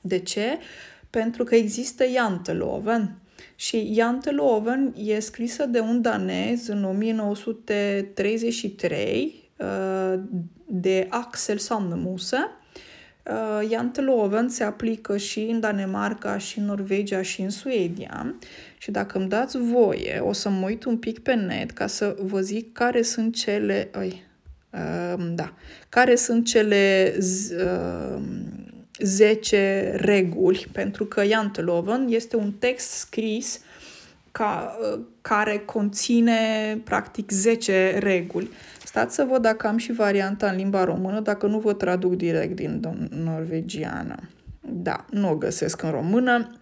De 0.00 0.18
ce? 0.18 0.58
Pentru 1.10 1.44
că 1.44 1.54
există 1.54 2.04
janteloven. 2.14 3.14
Și 3.56 3.92
janteloven 3.94 4.94
e 4.96 5.20
scrisă 5.20 5.66
de 5.66 5.80
un 5.80 6.02
danez 6.02 6.68
în 6.68 6.84
1933 6.84 9.50
uh, 9.56 10.14
de 10.66 11.06
Axel 11.10 11.58
Sandemose 11.58 12.36
Uh, 13.30 13.68
Janteloven 13.70 14.48
se 14.48 14.64
aplică 14.64 15.16
și 15.16 15.40
în 15.40 15.60
Danemarca, 15.60 16.38
și 16.38 16.58
în 16.58 16.64
Norvegia, 16.64 17.22
și 17.22 17.40
în 17.40 17.50
Suedia. 17.50 18.34
Și 18.82 18.90
dacă 18.90 19.18
îmi 19.18 19.28
dați 19.28 19.58
voie, 19.58 20.18
o 20.22 20.32
să 20.32 20.48
mă 20.48 20.66
uit 20.66 20.84
un 20.84 20.96
pic 20.96 21.18
pe 21.18 21.34
net 21.34 21.70
ca 21.70 21.86
să 21.86 22.16
vă 22.20 22.40
zic 22.40 22.72
care 22.72 23.02
sunt 23.02 23.34
cele... 23.34 23.90
Oi, 23.98 24.22
uh, 24.70 25.24
da. 25.34 25.52
Care 25.88 26.14
sunt 26.14 26.46
cele 26.46 27.14
z, 27.18 27.50
uh, 27.50 28.22
10 28.98 29.92
reguli, 29.96 30.66
pentru 30.72 31.04
că 31.04 31.24
Janteloven 31.24 32.06
este 32.08 32.36
un 32.36 32.52
text 32.52 32.90
scris 32.90 33.60
ca, 34.32 34.78
uh, 34.94 35.00
care 35.20 35.58
conține 35.58 36.38
practic 36.84 37.30
10 37.30 37.98
reguli. 37.98 38.50
Stați 38.84 39.14
să 39.14 39.26
văd 39.30 39.42
dacă 39.42 39.66
am 39.66 39.76
și 39.76 39.92
varianta 39.92 40.50
în 40.50 40.56
limba 40.56 40.84
română, 40.84 41.20
dacă 41.20 41.46
nu 41.46 41.58
vă 41.58 41.72
traduc 41.72 42.16
direct 42.16 42.56
din 42.56 42.80
norvegiană. 43.24 44.14
Da, 44.60 45.04
nu 45.10 45.30
o 45.30 45.36
găsesc 45.36 45.82
în 45.82 45.90
română. 45.90 46.59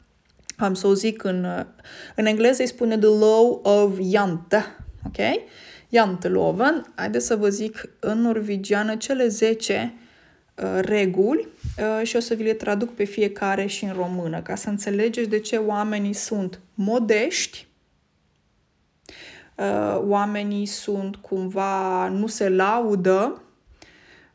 Am 0.58 0.74
să 0.74 0.86
o 0.86 0.94
zic 0.94 1.24
în, 1.24 1.66
în 2.14 2.26
engleză, 2.26 2.62
îi 2.62 2.68
spune 2.68 2.98
The 2.98 3.08
Law 3.08 3.60
of 3.62 3.98
Jante. 4.00 4.64
Ok? 5.06 5.16
Janteloven. 5.90 6.92
Haideți 6.94 7.26
să 7.26 7.36
vă 7.36 7.48
zic 7.48 7.90
în 8.00 8.20
norvegiană 8.20 8.96
cele 8.96 9.28
10 9.28 9.94
uh, 10.54 10.78
reguli 10.80 11.48
uh, 11.78 12.06
și 12.06 12.16
o 12.16 12.20
să 12.20 12.34
vi 12.34 12.42
le 12.42 12.52
traduc 12.52 12.94
pe 12.94 13.04
fiecare 13.04 13.66
și 13.66 13.84
în 13.84 13.92
română, 13.92 14.42
ca 14.42 14.54
să 14.54 14.68
înțelegeți 14.68 15.28
de 15.28 15.38
ce 15.38 15.56
oamenii 15.56 16.12
sunt 16.12 16.60
modești, 16.74 17.66
uh, 19.56 20.00
oamenii 20.00 20.66
sunt 20.66 21.16
cumva, 21.16 22.08
nu 22.08 22.26
se 22.26 22.48
laudă 22.48 23.42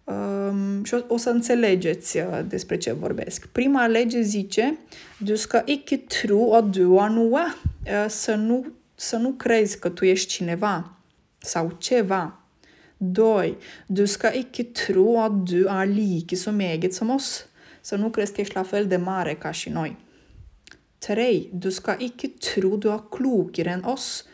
um, 0.03 0.83
și 0.83 0.93
o, 0.93 0.99
o 1.07 1.17
să 1.17 1.29
înțelegeți 1.29 2.17
uh, 2.17 2.39
despre 2.47 2.77
ce 2.77 2.91
vorbesc. 2.91 3.47
Prima 3.47 3.87
lege 3.87 4.21
zice, 4.21 4.77
du 5.17 5.35
ska 5.35 5.61
ikke 5.65 5.97
tro 5.97 6.55
at 6.55 6.65
du 6.65 6.95
er 6.95 7.09
noe, 7.09 7.41
uh, 7.85 8.05
să 8.07 8.35
nu, 8.35 8.65
să 8.95 9.17
nu 9.17 9.29
crezi 9.29 9.79
că 9.79 9.89
tu 9.89 10.05
ești 10.05 10.27
cineva 10.27 10.97
sau 11.37 11.75
ceva. 11.77 12.37
2. 12.97 13.57
Du 13.87 14.05
skal 14.05 14.35
ikke 14.35 14.63
tro 14.63 15.21
at 15.21 15.31
du 15.31 15.67
er 15.67 15.85
like 15.85 16.35
så 16.35 16.51
meget 16.51 16.93
som 16.93 17.09
oss. 17.09 17.47
Să 17.81 17.95
nu 17.95 18.09
crezi 18.09 18.33
că 18.33 18.41
ești 18.41 18.55
la 18.55 18.63
fel 18.63 18.87
de 18.87 18.95
mare 18.95 19.35
ca 19.35 19.51
și 19.51 19.69
noi. 19.69 19.97
3. 20.97 21.49
Du 21.53 21.69
skal 21.69 21.99
ikke 21.99 22.27
tro 22.27 22.75
du 22.75 22.87
er 22.87 23.03
klokere 23.09 23.69
enn 23.69 23.83
oss. 23.83 24.25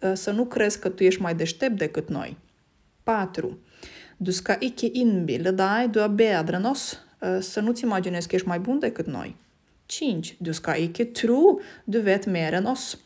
Uh, 0.00 0.12
să 0.14 0.30
nu 0.30 0.44
crezi 0.44 0.78
că 0.78 0.88
tu 0.88 1.04
ești 1.04 1.20
mai 1.20 1.34
deștept 1.34 1.78
decât 1.78 2.08
noi. 2.08 2.36
4. 3.02 3.58
Du 4.18 4.32
skal 4.34 4.56
ikke 4.60 4.90
innbille 4.98 5.52
deg 5.54 5.92
du 5.94 6.00
er 6.02 6.10
bedre 6.10 6.58
enn 6.58 6.66
oss. 6.66 6.98
Uh, 7.22 7.38
să 7.40 7.60
nu-ți 7.60 7.84
imaginezi 7.84 8.28
că 8.28 8.34
ești 8.34 8.48
mai 8.48 8.58
bun 8.58 8.78
decât 8.78 9.06
noi. 9.06 9.36
5. 9.86 10.36
Du 10.38 10.52
skal 10.52 10.80
ikke 10.80 11.04
tro 11.04 11.58
du 11.84 12.00
vet 12.00 12.26
mer 12.26 12.52
enn 12.52 12.64
oss. 12.64 12.98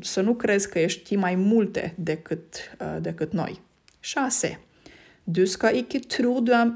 Să 0.00 0.20
nu 0.20 0.34
crezi 0.34 0.68
că 0.68 0.78
ești 0.78 1.16
mai 1.16 1.34
multe 1.34 1.94
decât, 1.98 2.76
uh, 2.80 2.96
decât 3.00 3.32
noi. 3.32 3.60
6. 4.00 4.60
Du 5.24 5.44
skal 5.44 5.74
ikke 5.74 5.98
tro 5.98 6.40
du, 6.40 6.52
er, 6.52 6.72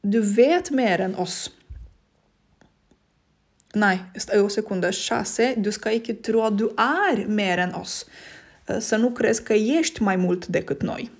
du 0.00 0.20
vet 0.20 0.70
mer 0.70 1.00
enn 1.00 1.14
oss. 1.18 1.52
Nei, 3.72 4.04
o 4.42 4.48
secundă. 4.48 4.90
6. 4.90 5.54
Du 5.58 5.70
skal 5.70 5.92
ikke 5.92 6.12
tro 6.12 6.44
at 6.44 6.52
du 6.52 6.74
er 7.10 7.26
mer 7.26 7.58
enn 7.58 7.72
oss. 7.72 8.06
Să 8.78 8.96
nu 8.96 9.10
crezi 9.10 9.42
că 9.42 9.52
ești 9.52 10.02
mai 10.02 10.16
mult 10.16 10.46
decât 10.46 10.82
noi. 10.82 11.10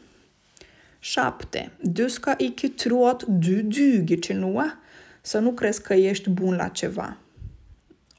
7. 1.04 1.70
Du 1.80 2.08
skal 2.08 2.34
ikke 2.38 2.68
tro 2.68 3.06
at 3.06 3.24
du 3.26 3.62
duger 3.62 4.20
til 4.20 4.36
noe. 4.36 4.64
Să 5.20 5.38
nu 5.38 5.52
crezi 5.52 5.82
că 5.82 5.94
ești 5.94 6.30
bun 6.30 6.54
la 6.54 6.68
ceva. 6.68 7.16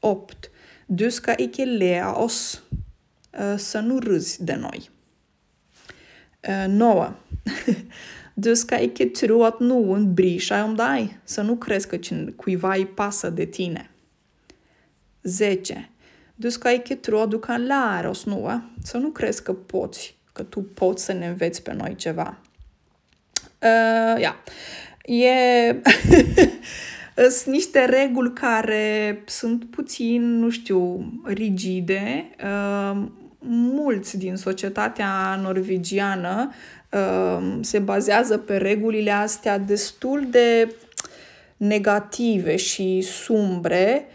8. 0.00 0.50
Du 0.86 1.08
skal 1.08 1.34
ikke 1.38 1.64
le 1.64 2.00
av 2.04 2.22
oss. 2.22 2.62
Să 3.56 3.78
nu 3.78 3.98
râzi 3.98 4.44
de 4.44 4.54
noi. 4.54 4.90
9. 6.68 7.16
Du 8.34 8.54
skal 8.54 8.82
ikke 8.82 9.06
tro 9.06 9.44
at 9.44 9.60
noen 9.60 10.14
bryr 10.14 10.40
seg 10.40 10.64
om 10.64 10.74
deg. 10.74 11.20
Să 11.24 11.42
nu 11.42 11.56
crezi 11.56 11.88
că 11.88 11.98
cuiva 12.36 12.74
îi 12.74 12.86
pasă 12.86 13.30
de 13.30 13.44
tine. 13.44 13.90
10. 15.22 15.90
Du 16.34 16.48
ska 16.48 16.70
ikke 16.70 16.94
tro 16.94 17.20
at 17.20 17.28
du 17.28 17.38
kan 17.38 17.66
lære 17.66 18.08
oss 18.08 18.24
noe. 18.24 18.62
Să 18.82 18.96
nu 18.96 19.08
crezi 19.08 19.42
că 19.42 19.52
poți, 19.52 20.16
că 20.32 20.42
tu 20.42 20.62
poți 20.62 21.04
să 21.04 21.12
ne 21.12 21.26
înveți 21.26 21.62
pe 21.62 21.72
noi 21.72 21.94
ceva. 21.94 22.38
Uh, 23.64 24.20
yeah. 24.20 24.34
E... 25.04 25.80
sunt 27.30 27.54
niște 27.54 27.84
reguli 27.84 28.32
care 28.32 29.22
sunt 29.26 29.64
puțin, 29.64 30.38
nu 30.38 30.50
știu, 30.50 31.12
rigide. 31.24 32.30
Uh, 32.44 33.02
mulți 33.48 34.18
din 34.18 34.36
societatea 34.36 35.40
norvegiană 35.42 36.52
uh, 36.90 37.58
se 37.60 37.78
bazează 37.78 38.38
pe 38.38 38.56
regulile 38.56 39.10
astea 39.10 39.58
destul 39.58 40.26
de 40.30 40.74
negative 41.56 42.56
și 42.56 43.00
sumbre 43.00 44.06
Uh, 44.08 44.13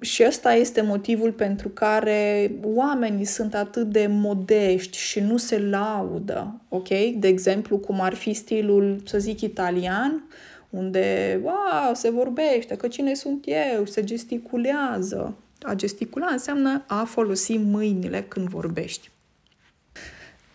și 0.00 0.24
ăsta 0.26 0.52
este 0.52 0.80
motivul 0.80 1.32
pentru 1.32 1.68
care 1.68 2.52
oamenii 2.62 3.24
sunt 3.24 3.54
atât 3.54 3.86
de 3.86 4.06
modești 4.10 4.98
și 4.98 5.20
nu 5.20 5.36
se 5.36 5.58
laudă, 5.58 6.60
ok? 6.68 6.88
De 7.14 7.28
exemplu, 7.28 7.78
cum 7.78 8.00
ar 8.00 8.14
fi 8.14 8.32
stilul, 8.32 9.00
să 9.04 9.18
zic, 9.18 9.40
italian, 9.40 10.28
unde, 10.70 11.40
wow, 11.42 11.94
se 11.94 12.10
vorbește, 12.10 12.76
că 12.76 12.88
cine 12.88 13.14
sunt 13.14 13.44
eu, 13.74 13.84
se 13.84 14.04
gesticulează. 14.04 15.34
A 15.60 15.74
gesticula 15.74 16.26
înseamnă 16.30 16.84
a 16.86 17.04
folosi 17.04 17.56
mâinile 17.56 18.24
când 18.28 18.48
vorbești. 18.48 19.10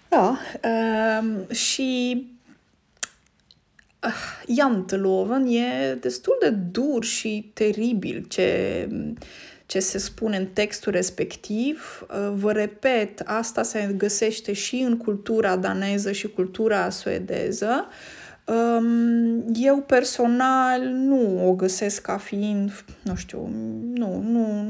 Da, 0.10 0.38
uh, 0.64 1.56
și 1.56 2.24
janteloven 4.56 5.46
e 5.46 5.98
destul 6.00 6.38
de 6.40 6.50
dur 6.50 7.04
și 7.04 7.52
teribil 7.54 8.26
ce, 8.28 8.90
ce 9.66 9.80
se 9.80 9.98
spune 9.98 10.38
în 10.38 10.46
textul 10.46 10.92
respectiv. 10.92 12.06
Uh, 12.10 12.34
vă 12.36 12.52
repet, 12.52 13.22
asta 13.26 13.64
se 13.64 13.94
găsește 13.98 14.54
și 14.54 14.76
în 14.76 14.98
cultura 14.98 15.56
daneză 15.56 16.12
și 16.12 16.28
cultura 16.28 16.90
suedeză. 16.90 17.88
Um, 18.46 19.44
eu 19.54 19.78
personal 19.78 20.82
nu 20.82 21.48
o 21.48 21.54
găsesc 21.54 22.02
ca 22.02 22.18
fiind, 22.18 22.84
nu 23.02 23.16
știu, 23.16 23.50
nu, 23.94 24.22
nu, 24.22 24.64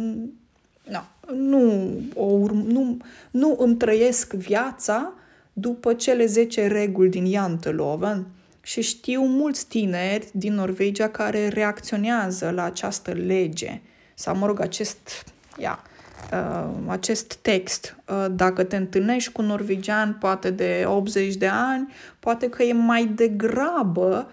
nu, 0.84 1.04
nu, 1.34 1.92
o, 2.16 2.38
nu, 2.54 2.98
nu 3.32 3.56
îmi 3.60 3.76
trăiesc 3.76 4.34
viața 4.34 5.14
după 5.54 5.94
cele 5.94 6.26
10 6.26 6.68
reguli 6.68 7.10
din 7.10 7.32
Janteloven 7.32 8.26
și 8.68 8.82
știu 8.82 9.22
mulți 9.26 9.68
tineri 9.68 10.30
din 10.32 10.54
Norvegia 10.54 11.10
care 11.10 11.48
reacționează 11.48 12.50
la 12.50 12.64
această 12.64 13.12
lege 13.12 13.82
sau, 14.14 14.36
mă 14.36 14.46
rog, 14.46 14.60
acest, 14.60 15.24
ia, 15.58 15.84
uh, 16.32 16.74
acest 16.88 17.36
text. 17.36 17.96
Uh, 18.08 18.26
dacă 18.32 18.64
te 18.64 18.76
întâlnești 18.76 19.32
cu 19.32 19.42
un 19.42 19.48
norvegian 19.48 20.14
poate 20.14 20.50
de 20.50 20.84
80 20.88 21.36
de 21.36 21.48
ani, 21.48 21.94
poate 22.20 22.50
că 22.50 22.64
e 22.64 22.74
mai 22.74 23.06
degrabă 23.06 24.32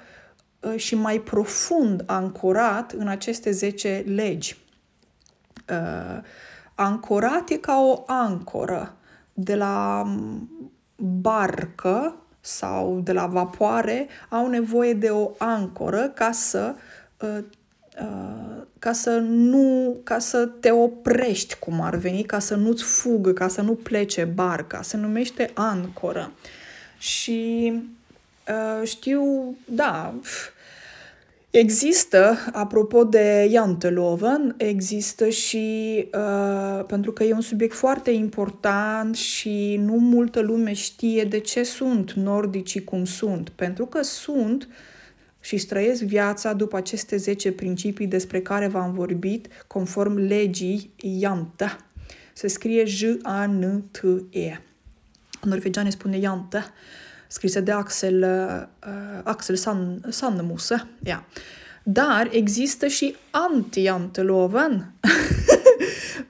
uh, 0.60 0.76
și 0.76 0.94
mai 0.94 1.18
profund 1.18 2.02
ancorat 2.06 2.92
în 2.92 3.08
aceste 3.08 3.50
10 3.50 4.04
legi. 4.06 4.56
Uh, 5.70 6.22
ancorat 6.74 7.50
e 7.50 7.56
ca 7.56 7.80
o 7.80 8.02
ancoră 8.06 8.96
de 9.32 9.54
la 9.54 10.04
barcă 10.96 12.23
sau 12.46 13.00
de 13.04 13.12
la 13.12 13.26
vapoare 13.26 14.08
au 14.28 14.48
nevoie 14.48 14.92
de 14.92 15.08
o 15.08 15.30
ancoră 15.38 16.08
ca 16.14 16.32
să 16.32 16.74
uh, 17.20 17.38
uh, 18.00 18.62
ca 18.78 18.92
să 18.92 19.10
nu, 19.28 19.96
ca 20.02 20.18
să 20.18 20.46
te 20.46 20.70
oprești 20.70 21.56
cum 21.58 21.80
ar 21.80 21.96
veni, 21.96 22.22
ca 22.22 22.38
să 22.38 22.54
nu-ți 22.54 22.82
fugă, 22.82 23.32
ca 23.32 23.48
să 23.48 23.60
nu 23.60 23.74
plece 23.74 24.24
barca, 24.24 24.82
se 24.82 24.96
numește 24.96 25.50
ancoră. 25.54 26.32
Și 26.98 27.72
uh, 28.48 28.88
știu, 28.88 29.56
da, 29.64 30.14
Există, 31.56 32.36
apropo 32.52 33.04
de 33.04 33.48
Janteloven, 33.52 34.54
există 34.58 35.28
și, 35.28 36.08
uh, 36.14 36.84
pentru 36.86 37.12
că 37.12 37.24
e 37.24 37.32
un 37.32 37.40
subiect 37.40 37.74
foarte 37.74 38.10
important 38.10 39.16
și 39.16 39.76
nu 39.76 39.92
multă 39.92 40.40
lume 40.40 40.72
știe 40.72 41.24
de 41.24 41.38
ce 41.38 41.62
sunt 41.62 42.12
nordicii 42.12 42.84
cum 42.84 43.04
sunt, 43.04 43.48
pentru 43.48 43.86
că 43.86 44.02
sunt 44.02 44.68
și 45.40 45.56
străiesc 45.56 46.02
viața 46.02 46.52
după 46.52 46.76
aceste 46.76 47.16
10 47.16 47.52
principii 47.52 48.06
despre 48.06 48.40
care 48.40 48.66
v-am 48.66 48.92
vorbit, 48.92 49.48
conform 49.66 50.16
legii 50.16 50.90
Jante. 51.20 51.76
Se 52.32 52.48
scrie 52.48 52.84
J-A-N-T-E. 52.84 54.60
Norvegianii 55.42 55.92
spune 55.92 56.20
Jante. 56.20 56.56
Uh, 56.56 57.03
scrise 57.34 57.60
de 57.60 57.72
Axel, 57.72 58.22
uh, 58.22 59.20
Axel 59.22 59.56
San, 59.56 60.02
Sandemose. 60.08 60.86
Ja. 61.02 61.24
Dar 61.82 62.28
există 62.32 62.86
și 62.86 63.16
anti-janteloven. 63.30 64.92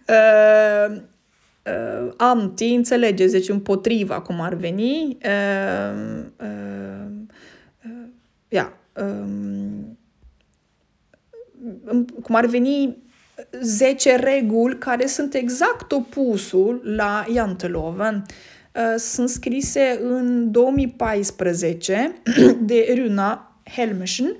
uh, 0.08 0.96
uh, 0.96 2.12
anti, 2.16 2.74
înțelegeți, 2.74 3.32
deci 3.32 3.48
împotriva, 3.48 4.20
cum 4.20 4.40
ar 4.40 4.54
veni. 4.54 5.18
Uh, 5.24 6.24
uh, 6.40 7.06
uh, 7.84 8.06
yeah, 8.48 8.70
um, 8.96 9.98
cum 12.22 12.34
ar 12.34 12.46
veni 12.46 13.02
10 13.60 14.16
reguli 14.16 14.78
care 14.78 15.06
sunt 15.06 15.34
exact 15.34 15.92
opusul 15.92 16.80
la 16.84 17.24
Janteloven. 17.32 18.14
Uh, 18.14 18.34
sunt 18.96 19.28
scrise 19.28 19.98
în 20.02 20.50
2014 20.50 22.14
de 22.60 22.94
Runa 22.96 23.60
Helmesen. 23.74 24.36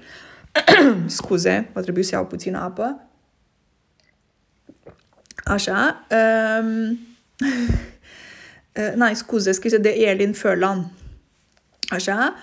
Scuze, 1.07 1.70
va 1.73 1.81
trebui 1.81 2.03
să 2.03 2.14
iau 2.14 2.27
puțin 2.27 2.55
apă. 2.55 3.09
Așa. 5.44 6.07
Um, 6.61 6.90
uh, 8.77 8.92
n 8.94 9.14
scuze, 9.14 9.53
scrise 9.53 9.79
de 9.79 9.88
Elin 9.88 10.33
Furlan. 10.33 10.92
Așa. 11.88 12.35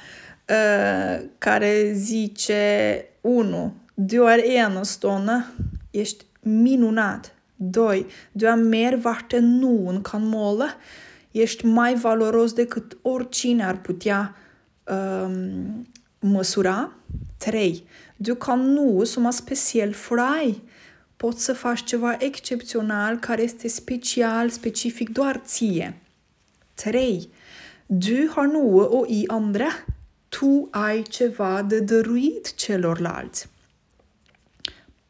Uh, 0.49 1.25
care 1.38 1.91
zice 1.93 3.06
1. 3.21 3.75
Du 3.93 4.27
er 4.27 4.39
enestående. 4.43 5.45
Ești 5.91 6.25
minunat. 6.39 7.34
2. 7.56 8.06
Du 8.32 8.45
er 8.45 8.56
mer 8.56 8.95
verdt 8.95 9.34
enn 9.38 9.60
noen 9.60 10.01
kan 10.01 10.23
måle. 10.25 10.65
Ești 11.32 11.65
mai 11.65 11.96
valoros 11.96 12.54
decât 12.54 12.98
oricine 13.02 13.65
ar 13.65 13.82
putea 13.82 14.36
um, 14.84 15.88
măsura. 16.20 16.91
3. 17.38 17.84
Du 18.15 18.36
kan 18.36 18.74
noe 18.74 19.06
som 19.06 19.26
er 19.26 19.32
spesielt 19.32 19.96
for 19.96 20.17
deg. 20.17 20.56
Poți 21.17 21.44
să 21.44 21.54
faci 21.54 21.84
ceva 21.84 22.15
excepțional 22.20 23.17
care 23.17 23.41
este 23.41 23.67
special, 23.67 24.50
specific 24.50 25.10
doar 25.10 25.41
ție. 25.46 26.02
3. 26.74 27.30
Du 27.86 28.32
har 28.36 28.48
noe 28.48 28.86
å 28.88 29.06
gi 29.06 29.24
andre. 29.28 29.67
Tu 30.30 30.67
ai 30.72 31.02
ceva 31.02 31.62
de 31.62 31.80
dăruit 31.80 32.56
celorlalți. 32.56 33.50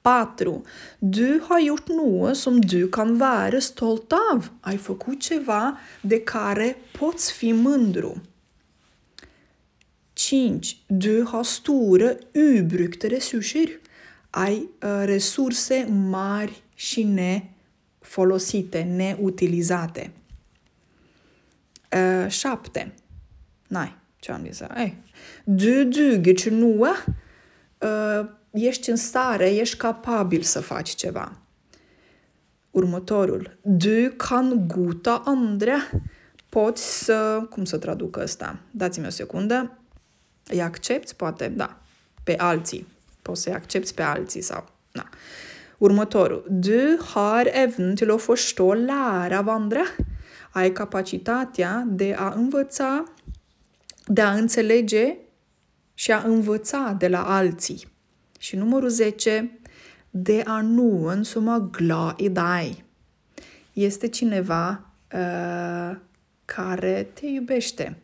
4. 0.04 0.62
Du 1.00 1.40
har 1.50 1.60
gjort 1.60 1.90
noe 1.90 2.34
som 2.36 2.60
du 2.62 2.88
kan 2.90 3.18
være 3.20 3.62
stolt 3.62 4.14
av. 4.14 4.50
Ai 4.62 4.78
făcut 4.78 5.22
ceva 5.22 5.78
de 6.02 6.20
care 6.20 6.76
poți 6.98 7.32
fi 7.32 7.52
mândru. 7.52 8.22
5. 10.14 10.78
Du 10.88 11.26
har 11.26 11.44
store, 11.44 12.18
ubrukte 12.34 13.08
ressurser. 13.08 13.80
Ai 14.30 14.70
uh, 14.84 15.02
resurse 15.06 15.88
mari 16.10 16.64
și 16.76 17.04
nefolosite, 17.04 18.82
neutilizate. 18.82 20.12
Uh, 21.92 22.32
7. 22.32 22.94
Nei, 23.68 23.96
ce 24.20 24.32
am 24.32 24.44
zis? 24.46 24.62
Ei. 24.78 24.98
Du 25.44 25.84
duger 25.84 26.34
til 26.34 26.54
noe. 26.54 26.90
Uh, 27.78 28.26
ești 28.52 28.90
în 28.90 28.96
stare, 28.96 29.50
ești 29.50 29.78
capabil 29.78 30.42
să 30.42 30.62
faci 30.62 30.90
ceva. 30.90 31.38
Următorul. 32.72 33.58
Du 33.62 34.10
kan 34.18 34.68
guta 34.68 35.22
andre. 35.26 35.76
Poți 36.50 37.04
să... 37.04 37.48
Cum 37.50 37.66
să 37.66 37.78
traduc 37.78 38.18
ăsta? 38.18 38.60
Dați-mi 38.72 39.06
o 39.06 39.10
secundă. 39.10 39.78
Îi 40.48 40.62
accepti? 40.62 41.16
Poate, 41.16 41.48
da. 41.48 41.80
Pe 42.24 42.36
alții. 42.38 42.88
Poți 43.22 43.42
să-i 43.42 43.54
accepti 43.54 43.94
pe 43.94 44.02
alții 44.02 44.42
sau... 44.42 44.70
Da. 44.92 45.10
Următorul. 45.78 46.46
Du 46.50 47.04
har 47.14 47.48
evnen 47.54 47.96
til 47.96 48.12
å 48.14 48.18
forstå 48.18 48.74
lære 48.74 49.36
av 49.36 49.48
andre. 49.48 49.82
Ai 50.52 50.72
capacitatea 50.72 51.86
de 51.88 52.14
a 52.18 52.34
învăța, 52.36 53.04
de 54.06 54.22
a 54.22 54.32
înțelege 54.32 55.18
și 55.94 56.12
a 56.12 56.22
învăța 56.26 56.96
de 56.98 57.08
la 57.08 57.24
alții. 57.24 57.90
Și 58.41 58.56
numărul 58.56 58.89
10, 58.89 59.60
de 60.10 60.43
a 60.45 60.62
nu 60.62 61.06
însuma 61.06 61.69
gla 61.71 62.15
i 62.17 62.30
dai. 62.30 62.84
Este 63.73 64.08
cineva 64.08 64.91
uh, 65.13 65.97
care 66.45 67.08
te 67.13 67.25
iubește. 67.25 67.97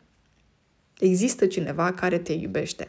Există 0.98 1.46
cineva 1.46 1.92
care 1.92 2.18
te 2.18 2.32
iubește. 2.32 2.88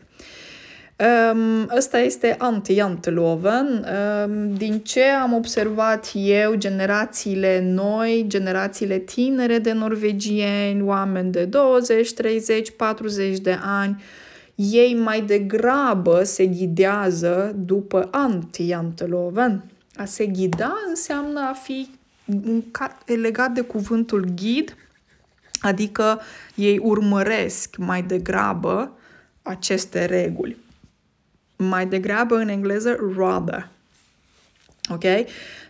Um, 1.33 1.69
ăsta 1.77 1.99
este 1.99 2.35
anti-janteloven. 2.38 3.85
Um, 4.25 4.53
din 4.53 4.79
ce 4.79 5.03
am 5.03 5.33
observat 5.33 6.12
eu, 6.13 6.55
generațiile 6.55 7.62
noi, 7.62 8.25
generațiile 8.27 8.97
tinere 8.97 9.57
de 9.57 9.71
norvegieni, 9.71 10.81
oameni 10.81 11.31
de 11.31 11.45
20, 11.45 12.13
30, 12.13 12.71
40 12.71 13.39
de 13.39 13.57
ani, 13.62 13.95
uh, 13.97 14.27
ei 14.62 14.93
mai 14.93 15.22
degrabă 15.22 16.24
se 16.24 16.45
ghidează 16.45 17.56
după 17.58 18.08
anti-janteloven. 18.12 19.63
A 19.95 20.06
se 20.06 20.26
ghida 20.26 20.74
înseamnă 20.88 21.39
a 21.39 21.54
fi 21.54 21.89
legat 23.06 23.52
de 23.52 23.62
cuvântul 23.62 24.26
ghid, 24.36 24.76
adică 25.60 26.22
ei 26.56 26.78
urmăresc 26.78 27.76
mai 27.78 28.04
degrabă 28.04 28.91
aceste 29.41 30.06
reguli. 30.06 30.58
Mai 31.56 31.86
degrabă 31.86 32.36
în 32.36 32.48
engleză 32.48 33.13
rather. 33.17 33.69
Ok? 34.89 35.04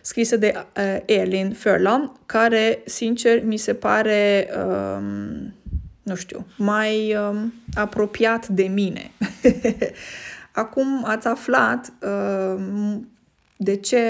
Scrisă 0.00 0.36
de 0.36 0.54
uh, 0.56 0.96
Elin 1.04 1.52
Furlan, 1.52 2.12
care, 2.26 2.82
sincer, 2.84 3.44
mi 3.44 3.56
se 3.56 3.74
pare 3.74 4.48
um, 4.56 5.54
nu 6.02 6.14
știu, 6.14 6.46
mai 6.56 7.16
um, 7.16 7.52
apropiat 7.74 8.48
de 8.48 8.62
mine. 8.62 9.10
Acum 10.52 11.04
ați 11.04 11.26
aflat 11.26 11.92
um, 12.02 13.08
de 13.56 13.76
ce 13.76 14.04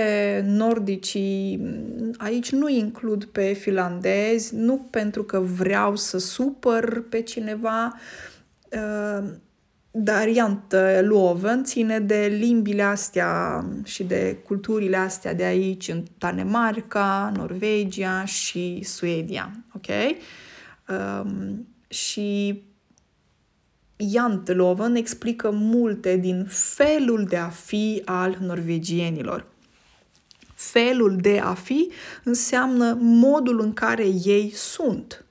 nordicii 0.46 1.60
aici 2.16 2.52
nu 2.52 2.68
includ 2.68 3.24
pe 3.24 3.52
finlandezi, 3.52 4.54
nu 4.54 4.86
pentru 4.90 5.22
că 5.22 5.40
vreau 5.40 5.96
să 5.96 6.18
supăr 6.18 7.04
pe 7.08 7.22
cineva, 7.22 7.98
uh, 8.72 9.28
dar 9.90 10.28
iată, 10.28 11.00
Loven 11.02 11.64
ține 11.64 12.00
de 12.00 12.36
limbile 12.38 12.82
astea 12.82 13.64
și 13.84 14.04
de 14.04 14.36
culturile 14.46 14.96
astea 14.96 15.34
de 15.34 15.44
aici, 15.44 15.88
în 15.88 16.04
Danemarca, 16.18 17.32
Norvegia 17.36 18.24
și 18.24 18.82
Suedia. 18.84 19.50
Ok? 19.74 19.86
Um, 20.88 21.66
și 21.90 22.62
Janteloven 23.96 24.94
explică 24.94 25.50
multe 25.50 26.16
din 26.16 26.46
felul 26.48 27.24
de 27.24 27.36
a 27.36 27.48
fi 27.48 28.02
al 28.04 28.38
norvegienilor. 28.40 29.46
Felul 30.54 31.16
de 31.16 31.38
a 31.38 31.54
fi 31.54 31.90
înseamnă 32.24 32.98
modul 33.00 33.60
în 33.60 33.72
care 33.72 34.04
ei 34.24 34.52
sunt, 34.54 35.24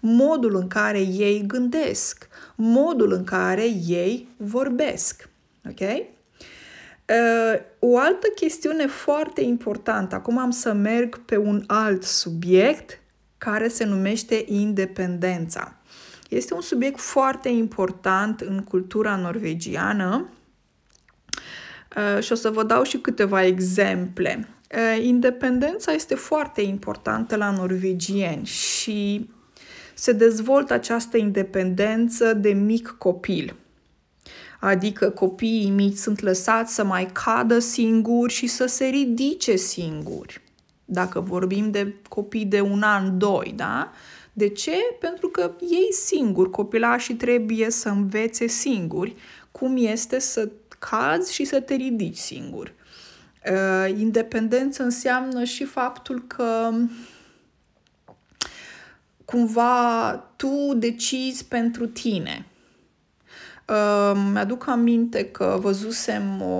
modul 0.00 0.56
în 0.56 0.68
care 0.68 0.98
ei 1.00 1.44
gândesc, 1.46 2.28
modul 2.54 3.12
în 3.12 3.24
care 3.24 3.64
ei 3.86 4.28
vorbesc. 4.36 5.28
Ok? 5.68 5.80
Uh, 5.80 7.60
o 7.78 7.98
altă 7.98 8.26
chestiune 8.34 8.86
foarte 8.86 9.40
importantă, 9.40 10.14
acum 10.14 10.38
am 10.38 10.50
să 10.50 10.72
merg 10.72 11.18
pe 11.24 11.36
un 11.36 11.64
alt 11.66 12.02
subiect 12.02 13.00
care 13.38 13.68
se 13.68 13.84
numește 13.84 14.44
independența. 14.46 15.76
Este 16.28 16.54
un 16.54 16.60
subiect 16.60 17.00
foarte 17.00 17.48
important 17.48 18.40
în 18.40 18.62
cultura 18.62 19.16
norvegiană 19.16 20.28
uh, 21.96 22.22
și 22.22 22.32
o 22.32 22.34
să 22.34 22.50
vă 22.50 22.64
dau 22.64 22.82
și 22.82 22.98
câteva 22.98 23.44
exemple. 23.44 24.48
Uh, 24.74 25.04
independența 25.04 25.92
este 25.92 26.14
foarte 26.14 26.60
importantă 26.60 27.36
la 27.36 27.50
norvegieni 27.50 28.46
și 28.46 29.30
se 29.94 30.12
dezvoltă 30.12 30.72
această 30.72 31.16
independență 31.16 32.34
de 32.34 32.52
mic 32.52 32.94
copil. 32.98 33.56
Adică 34.60 35.10
copiii 35.10 35.70
mici 35.70 35.96
sunt 35.96 36.20
lăsați 36.20 36.74
să 36.74 36.84
mai 36.84 37.10
cadă 37.12 37.58
singuri 37.58 38.32
și 38.32 38.46
să 38.46 38.66
se 38.66 38.84
ridice 38.84 39.56
singuri. 39.56 40.40
Dacă 40.84 41.20
vorbim 41.20 41.70
de 41.70 41.94
copii 42.08 42.44
de 42.44 42.60
un 42.60 42.82
an, 42.82 43.18
doi, 43.18 43.52
da? 43.56 43.92
De 44.36 44.48
ce? 44.48 44.76
Pentru 45.00 45.28
că 45.28 45.52
ei 45.60 45.92
singuri, 45.92 46.50
copilașii 46.50 47.14
trebuie 47.14 47.70
să 47.70 47.88
învețe 47.88 48.46
singuri 48.46 49.16
cum 49.52 49.76
este 49.78 50.18
să 50.18 50.48
cazi 50.78 51.32
și 51.32 51.44
să 51.44 51.60
te 51.60 51.74
ridici 51.74 52.16
singur. 52.16 52.72
Uh, 53.50 53.98
independență 53.98 54.82
înseamnă 54.82 55.44
și 55.44 55.64
faptul 55.64 56.24
că 56.26 56.70
cumva 59.24 60.12
tu 60.36 60.74
decizi 60.76 61.44
pentru 61.44 61.86
tine. 61.86 62.46
Uh, 63.68 64.12
mi-aduc 64.32 64.68
aminte 64.68 65.24
că 65.24 65.58
văzusem 65.60 66.42
o, 66.42 66.54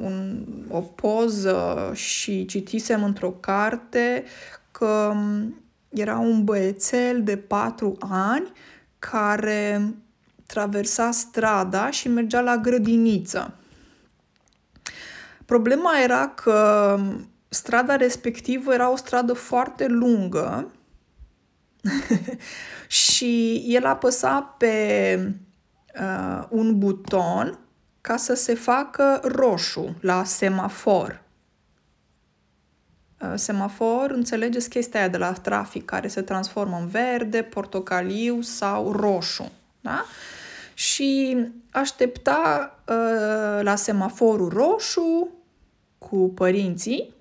un, 0.00 0.46
o 0.68 0.80
poză 0.80 1.90
și 1.94 2.44
citisem 2.44 3.04
într-o 3.04 3.30
carte 3.30 4.24
că 4.70 5.14
era 5.88 6.18
un 6.18 6.44
băiețel 6.44 7.22
de 7.22 7.36
patru 7.36 7.96
ani 8.08 8.52
care 8.98 9.94
traversa 10.46 11.10
strada 11.10 11.90
și 11.90 12.08
mergea 12.08 12.40
la 12.40 12.56
grădiniță. 12.56 13.54
Problema 15.44 16.00
era 16.02 16.28
că 16.28 17.00
strada 17.48 17.96
respectivă 17.96 18.74
era 18.74 18.90
o 18.90 18.96
stradă 18.96 19.32
foarte 19.32 19.86
lungă 19.86 20.72
și 22.86 23.64
el 23.66 23.86
apăsa 23.86 24.40
pe 24.58 25.18
uh, 26.00 26.46
un 26.48 26.78
buton 26.78 27.58
ca 28.00 28.16
să 28.16 28.34
se 28.34 28.54
facă 28.54 29.20
roșu 29.24 29.94
la 30.00 30.24
semafor. 30.24 31.22
Uh, 33.20 33.32
semafor, 33.34 34.10
înțelegeți 34.10 34.68
chestia 34.68 35.00
aia 35.00 35.08
de 35.08 35.16
la 35.16 35.32
trafic 35.32 35.84
care 35.84 36.08
se 36.08 36.22
transformă 36.22 36.76
în 36.76 36.86
verde, 36.86 37.42
portocaliu 37.42 38.40
sau 38.40 38.92
roșu. 38.92 39.52
Da? 39.80 40.04
Și 40.74 41.36
aștepta 41.70 42.74
uh, 42.88 43.62
la 43.62 43.74
semaforul 43.74 44.48
roșu 44.48 45.28
cu 45.98 46.32
părinții 46.34 47.14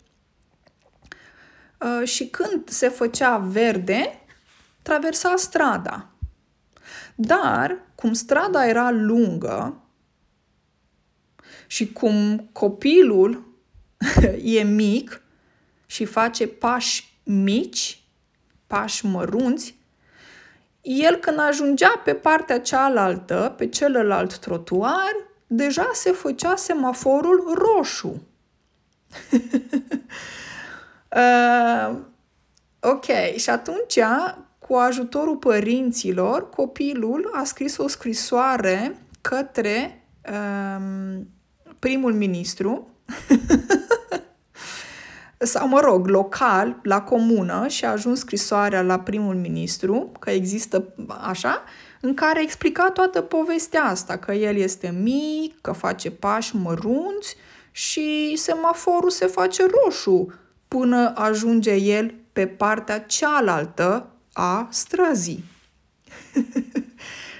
uh, 1.79 2.07
și 2.07 2.27
când 2.27 2.69
se 2.69 2.87
făcea 2.87 3.37
verde, 3.37 4.21
traversa 4.81 5.33
strada. 5.37 6.09
Dar, 7.15 7.77
cum 7.95 8.13
strada 8.13 8.67
era 8.67 8.91
lungă 8.91 9.81
și 11.67 11.91
cum 11.91 12.49
copilul 12.51 13.47
e 14.43 14.63
mic 14.63 15.21
și 15.87 16.05
face 16.05 16.47
pași 16.47 17.19
mici, 17.23 18.01
pași 18.67 19.05
mărunți, 19.05 19.75
el 20.81 21.15
când 21.15 21.39
ajungea 21.39 22.01
pe 22.03 22.13
partea 22.13 22.59
cealaltă, 22.59 23.53
pe 23.57 23.67
celălalt 23.67 24.37
trotuar, 24.37 25.15
deja 25.47 25.89
se 25.93 26.11
făcea 26.11 26.55
semaforul 26.55 27.53
roșu. 27.53 28.21
uh, 31.15 31.97
ok, 32.79 33.05
și 33.35 33.49
atunci, 33.49 33.99
cu 34.59 34.75
ajutorul 34.75 35.35
părinților, 35.35 36.49
copilul 36.49 37.31
a 37.33 37.43
scris 37.43 37.77
o 37.77 37.87
scrisoare 37.87 38.97
către 39.21 40.07
um, 40.77 41.27
primul 41.79 42.13
ministru 42.13 42.87
sau, 45.37 45.67
mă 45.67 45.79
rog, 45.79 46.07
local, 46.07 46.79
la 46.83 47.01
comună 47.01 47.67
și 47.67 47.85
a 47.85 47.91
ajuns 47.91 48.19
scrisoarea 48.19 48.81
la 48.81 48.99
primul 48.99 49.35
ministru, 49.35 50.11
că 50.19 50.29
există 50.29 50.93
așa, 51.21 51.63
în 52.01 52.13
care 52.13 52.41
explica 52.41 52.89
toată 52.89 53.21
povestea 53.21 53.83
asta, 53.83 54.17
că 54.17 54.33
el 54.33 54.55
este 54.55 54.95
mic, 55.01 55.61
că 55.61 55.71
face 55.71 56.11
pași 56.11 56.55
mărunți 56.55 57.35
și 57.71 58.35
semaforul 58.35 59.09
se 59.09 59.25
face 59.25 59.63
roșu 59.83 60.33
până 60.67 61.13
ajunge 61.15 61.73
el 61.73 62.13
pe 62.33 62.47
partea 62.47 62.99
cealaltă 62.99 64.09
a 64.33 64.67
străzii. 64.71 65.43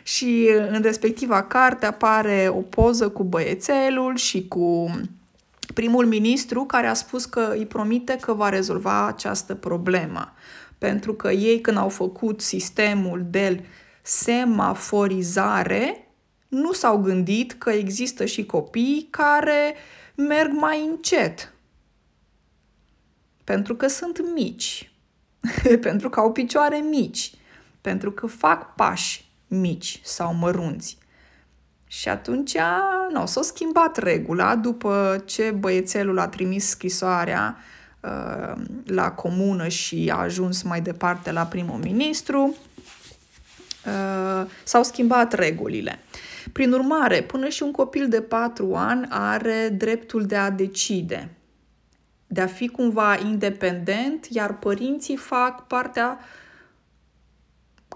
și 0.04 0.50
în 0.70 0.82
respectiva 0.82 1.44
carte 1.44 1.86
apare 1.86 2.52
o 2.54 2.62
poză 2.62 3.10
cu 3.10 3.24
băiețelul 3.24 4.16
și 4.16 4.48
cu 4.48 4.92
primul 5.73 6.06
ministru 6.06 6.63
care 6.63 6.88
a 6.88 6.93
spus 6.93 7.25
că 7.25 7.53
îi 7.58 7.65
promite 7.65 8.17
că 8.21 8.34
va 8.34 8.49
rezolva 8.49 9.08
această 9.08 9.56
problemă. 9.56 10.34
Pentru 10.77 11.13
că 11.13 11.32
ei 11.32 11.62
când 11.62 11.77
au 11.77 11.89
făcut 11.89 12.41
sistemul 12.41 13.25
de 13.30 13.65
semaforizare, 14.03 16.08
nu 16.47 16.71
s-au 16.71 16.97
gândit 16.97 17.53
că 17.53 17.69
există 17.69 18.25
și 18.25 18.45
copii 18.45 19.08
care 19.10 19.75
merg 20.15 20.51
mai 20.51 20.86
încet. 20.86 21.53
Pentru 23.43 23.75
că 23.75 23.88
sunt 23.88 24.34
mici, 24.34 24.91
pentru 25.82 26.10
că 26.10 26.19
au 26.19 26.32
picioare 26.32 26.77
mici, 26.77 27.32
pentru 27.82 28.12
că 28.12 28.27
fac 28.27 28.75
pași 28.75 29.32
mici 29.47 29.99
sau 30.03 30.34
mărunți. 30.34 30.97
Și 31.88 32.10
atunci 32.10 32.58
nu, 33.12 33.26
s-a 33.26 33.41
schimbat 33.41 33.97
regula 33.97 34.56
după 34.56 35.23
ce 35.26 35.52
băiețelul 35.52 36.19
a 36.19 36.28
trimis 36.28 36.65
scrisoarea 36.65 37.58
uh, 38.00 38.62
la 38.86 39.12
comună 39.12 39.67
și 39.67 40.12
a 40.13 40.17
ajuns 40.17 40.62
mai 40.62 40.82
departe 40.82 41.32
la 41.32 41.45
primul 41.45 41.78
ministru. 41.78 42.56
Uh, 43.86 44.50
s-au 44.63 44.84
schimbat 44.84 45.34
regulile. 45.34 46.00
Prin 46.52 46.73
urmare, 46.73 47.21
până 47.21 47.47
și 47.47 47.63
un 47.63 47.71
copil 47.71 48.10
de 48.10 48.21
patru 48.21 48.76
ani 48.76 49.08
are 49.10 49.69
dreptul 49.78 50.26
de 50.26 50.36
a 50.36 50.50
decide, 50.50 51.30
de 52.28 52.41
a 52.41 52.47
fi 52.47 52.67
cumva 52.67 53.17
independent, 53.17 54.26
iar 54.30 54.58
părinții 54.58 55.15
fac 55.15 55.67
partea 55.67 56.19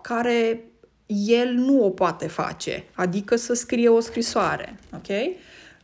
care 0.01 0.63
el 1.13 1.53
nu 1.53 1.85
o 1.85 1.89
poate 1.89 2.27
face, 2.27 2.83
adică 2.93 3.35
să 3.35 3.53
scrie 3.53 3.89
o 3.89 3.99
scrisoare. 3.99 4.79
Ok? 4.93 5.07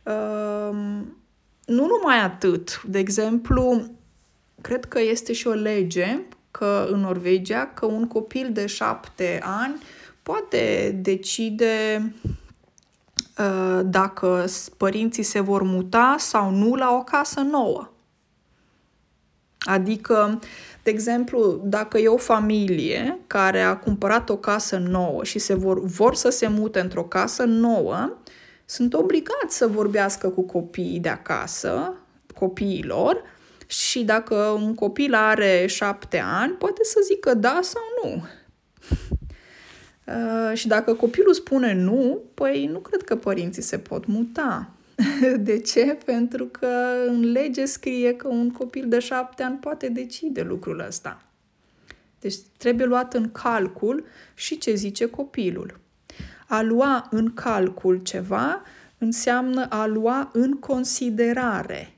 Um, 0.02 1.16
nu 1.66 1.86
numai 1.86 2.20
atât. 2.24 2.82
De 2.82 2.98
exemplu, 2.98 3.82
cred 4.60 4.84
că 4.84 5.00
este 5.00 5.32
și 5.32 5.46
o 5.46 5.52
lege 5.52 6.18
că 6.50 6.88
în 6.90 7.00
Norvegia 7.00 7.70
că 7.74 7.86
un 7.86 8.06
copil 8.06 8.50
de 8.52 8.66
șapte 8.66 9.40
ani 9.42 9.82
poate 10.22 10.96
decide 11.02 12.12
uh, 13.38 13.80
dacă 13.84 14.44
părinții 14.76 15.22
se 15.22 15.40
vor 15.40 15.62
muta 15.62 16.16
sau 16.18 16.50
nu 16.50 16.74
la 16.74 16.90
o 16.92 17.02
casă 17.02 17.40
nouă. 17.40 17.90
Adică 19.58 20.38
de 20.88 20.94
exemplu, 20.94 21.60
dacă 21.64 21.98
e 21.98 22.08
o 22.08 22.16
familie 22.16 23.18
care 23.26 23.60
a 23.60 23.76
cumpărat 23.76 24.28
o 24.28 24.36
casă 24.36 24.76
nouă 24.76 25.24
și 25.24 25.38
se 25.38 25.54
vor, 25.54 25.84
vor 25.84 26.14
să 26.14 26.28
se 26.28 26.46
mute 26.48 26.80
într-o 26.80 27.04
casă 27.04 27.44
nouă, 27.44 28.16
sunt 28.64 28.94
obligați 28.94 29.56
să 29.56 29.66
vorbească 29.66 30.28
cu 30.28 30.42
copiii 30.42 31.00
de 31.00 31.08
acasă, 31.08 31.94
copiilor, 32.34 33.22
și 33.66 34.04
dacă 34.04 34.34
un 34.34 34.74
copil 34.74 35.14
are 35.14 35.66
șapte 35.66 36.22
ani, 36.24 36.52
poate 36.52 36.84
să 36.84 37.00
zică 37.04 37.34
da 37.34 37.58
sau 37.62 37.82
nu. 38.02 38.22
Uh, 40.08 40.56
și 40.56 40.68
dacă 40.68 40.94
copilul 40.94 41.34
spune 41.34 41.74
nu, 41.74 42.22
păi 42.34 42.68
nu 42.72 42.78
cred 42.78 43.02
că 43.02 43.16
părinții 43.16 43.62
se 43.62 43.78
pot 43.78 44.06
muta. 44.06 44.70
De 45.38 45.60
ce? 45.60 45.98
Pentru 46.04 46.44
că 46.46 46.66
în 47.06 47.32
lege 47.32 47.64
scrie 47.64 48.16
că 48.16 48.28
un 48.28 48.50
copil 48.50 48.88
de 48.88 48.98
șapte 48.98 49.42
ani 49.42 49.56
poate 49.56 49.88
decide 49.88 50.42
lucrul 50.42 50.78
ăsta. 50.86 51.22
Deci 52.20 52.34
trebuie 52.56 52.86
luat 52.86 53.14
în 53.14 53.32
calcul 53.32 54.04
și 54.34 54.58
ce 54.58 54.74
zice 54.74 55.06
copilul. 55.06 55.80
A 56.46 56.62
lua 56.62 57.08
în 57.10 57.34
calcul 57.34 57.98
ceva 57.98 58.62
înseamnă 58.98 59.66
a 59.68 59.86
lua 59.86 60.30
în 60.32 60.52
considerare, 60.52 61.94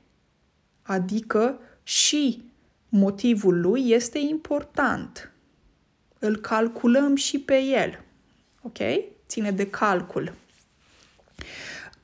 adică 0.81 1.59
și 1.83 2.43
motivul 2.89 3.61
lui 3.61 3.89
este 3.89 4.19
important. 4.19 5.31
Îl 6.19 6.37
calculăm 6.37 7.15
și 7.15 7.39
pe 7.39 7.57
el. 7.57 8.03
Ok? 8.61 8.77
Ține 9.27 9.51
de 9.51 9.69
calcul. 9.69 10.33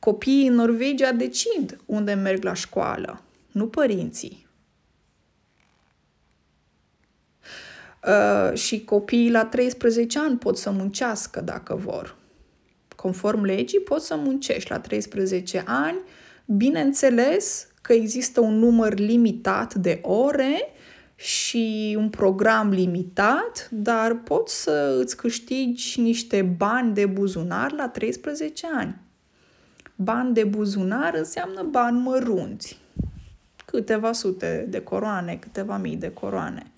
Copiii 0.07 0.47
în 0.47 0.53
Norvegia 0.53 1.11
decid 1.11 1.77
unde 1.85 2.13
merg 2.13 2.43
la 2.43 2.53
școală, 2.53 3.21
nu 3.51 3.67
părinții. 3.67 4.47
Uh, 8.07 8.57
și 8.57 8.83
copiii 8.83 9.31
la 9.31 9.45
13 9.45 10.19
ani 10.19 10.37
pot 10.37 10.57
să 10.57 10.71
muncească 10.71 11.41
dacă 11.41 11.75
vor. 11.75 12.15
Conform 12.95 13.43
legii, 13.43 13.79
pot 13.79 14.01
să 14.01 14.15
muncești 14.15 14.71
la 14.71 14.79
13 14.79 15.63
ani. 15.65 15.97
Bineînțeles 16.45 17.67
că 17.81 17.93
există 17.93 18.39
un 18.39 18.59
număr 18.59 18.97
limitat 18.97 19.73
de 19.73 19.99
ore 20.01 20.73
și 21.15 21.95
un 21.99 22.09
program 22.09 22.69
limitat, 22.69 23.67
dar 23.71 24.15
poți 24.15 24.61
să 24.61 24.97
îți 25.01 25.17
câștigi 25.17 26.01
niște 26.01 26.41
bani 26.41 26.93
de 26.93 27.05
buzunar 27.05 27.71
la 27.71 27.89
13 27.89 28.67
ani. 28.73 29.05
Bani 29.99 30.33
de 30.33 30.43
buzunar 30.43 31.13
înseamnă 31.15 31.63
bani 31.63 31.99
mărunți. 31.99 32.79
Câteva 33.65 34.11
sute 34.11 34.65
de 34.69 34.81
coroane, 34.81 35.35
câteva 35.35 35.77
mii 35.77 35.95
de 35.95 36.11
coroane. 36.11 36.71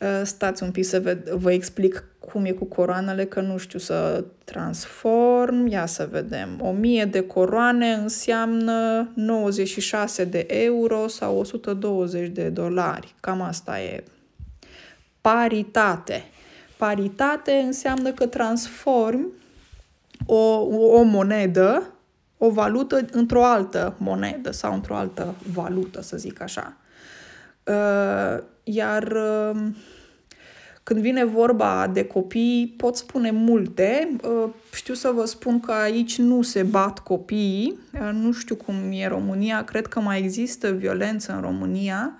Uh, 0.00 0.20
stați 0.24 0.62
un 0.62 0.70
pic 0.70 0.84
să 0.84 1.00
vă, 1.00 1.18
vă 1.36 1.52
explic 1.52 2.04
cum 2.18 2.44
e 2.44 2.50
cu 2.50 2.64
coroanele, 2.64 3.24
că 3.24 3.40
nu 3.40 3.56
știu 3.56 3.78
să 3.78 4.24
transform. 4.44 5.66
Ia 5.66 5.86
să 5.86 6.08
vedem. 6.10 6.60
1000 6.62 7.04
de 7.04 7.20
coroane 7.20 7.92
înseamnă 7.92 9.08
96 9.14 10.24
de 10.24 10.46
euro 10.48 11.08
sau 11.08 11.38
120 11.38 12.28
de 12.28 12.48
dolari. 12.48 13.14
Cam 13.20 13.40
asta 13.40 13.80
e. 13.80 14.04
Paritate. 15.20 16.24
Paritate 16.76 17.52
înseamnă 17.52 18.12
că 18.12 18.26
transform 18.26 19.32
o, 20.26 20.60
o 20.98 21.02
monedă, 21.02 21.91
o 22.44 22.50
valută 22.50 23.04
într-o 23.10 23.44
altă 23.44 23.94
monedă 23.98 24.50
sau 24.50 24.74
într-o 24.74 24.94
altă 24.94 25.34
valută, 25.52 26.02
să 26.02 26.16
zic 26.16 26.40
așa. 26.42 26.76
Uh, 27.64 28.42
iar 28.62 29.02
uh, 29.02 29.60
când 30.82 31.00
vine 31.00 31.24
vorba 31.24 31.90
de 31.92 32.04
copii, 32.04 32.74
pot 32.76 32.96
spune 32.96 33.30
multe. 33.30 34.16
Uh, 34.22 34.48
știu 34.74 34.94
să 34.94 35.10
vă 35.14 35.24
spun 35.24 35.60
că 35.60 35.72
aici 35.72 36.18
nu 36.18 36.42
se 36.42 36.62
bat 36.62 36.98
copiii. 36.98 37.78
Nu 38.12 38.32
știu 38.32 38.54
cum 38.54 38.74
e 38.90 39.06
România. 39.06 39.64
Cred 39.64 39.86
că 39.86 40.00
mai 40.00 40.18
există 40.18 40.70
violență 40.70 41.32
în 41.34 41.40
România 41.40 42.12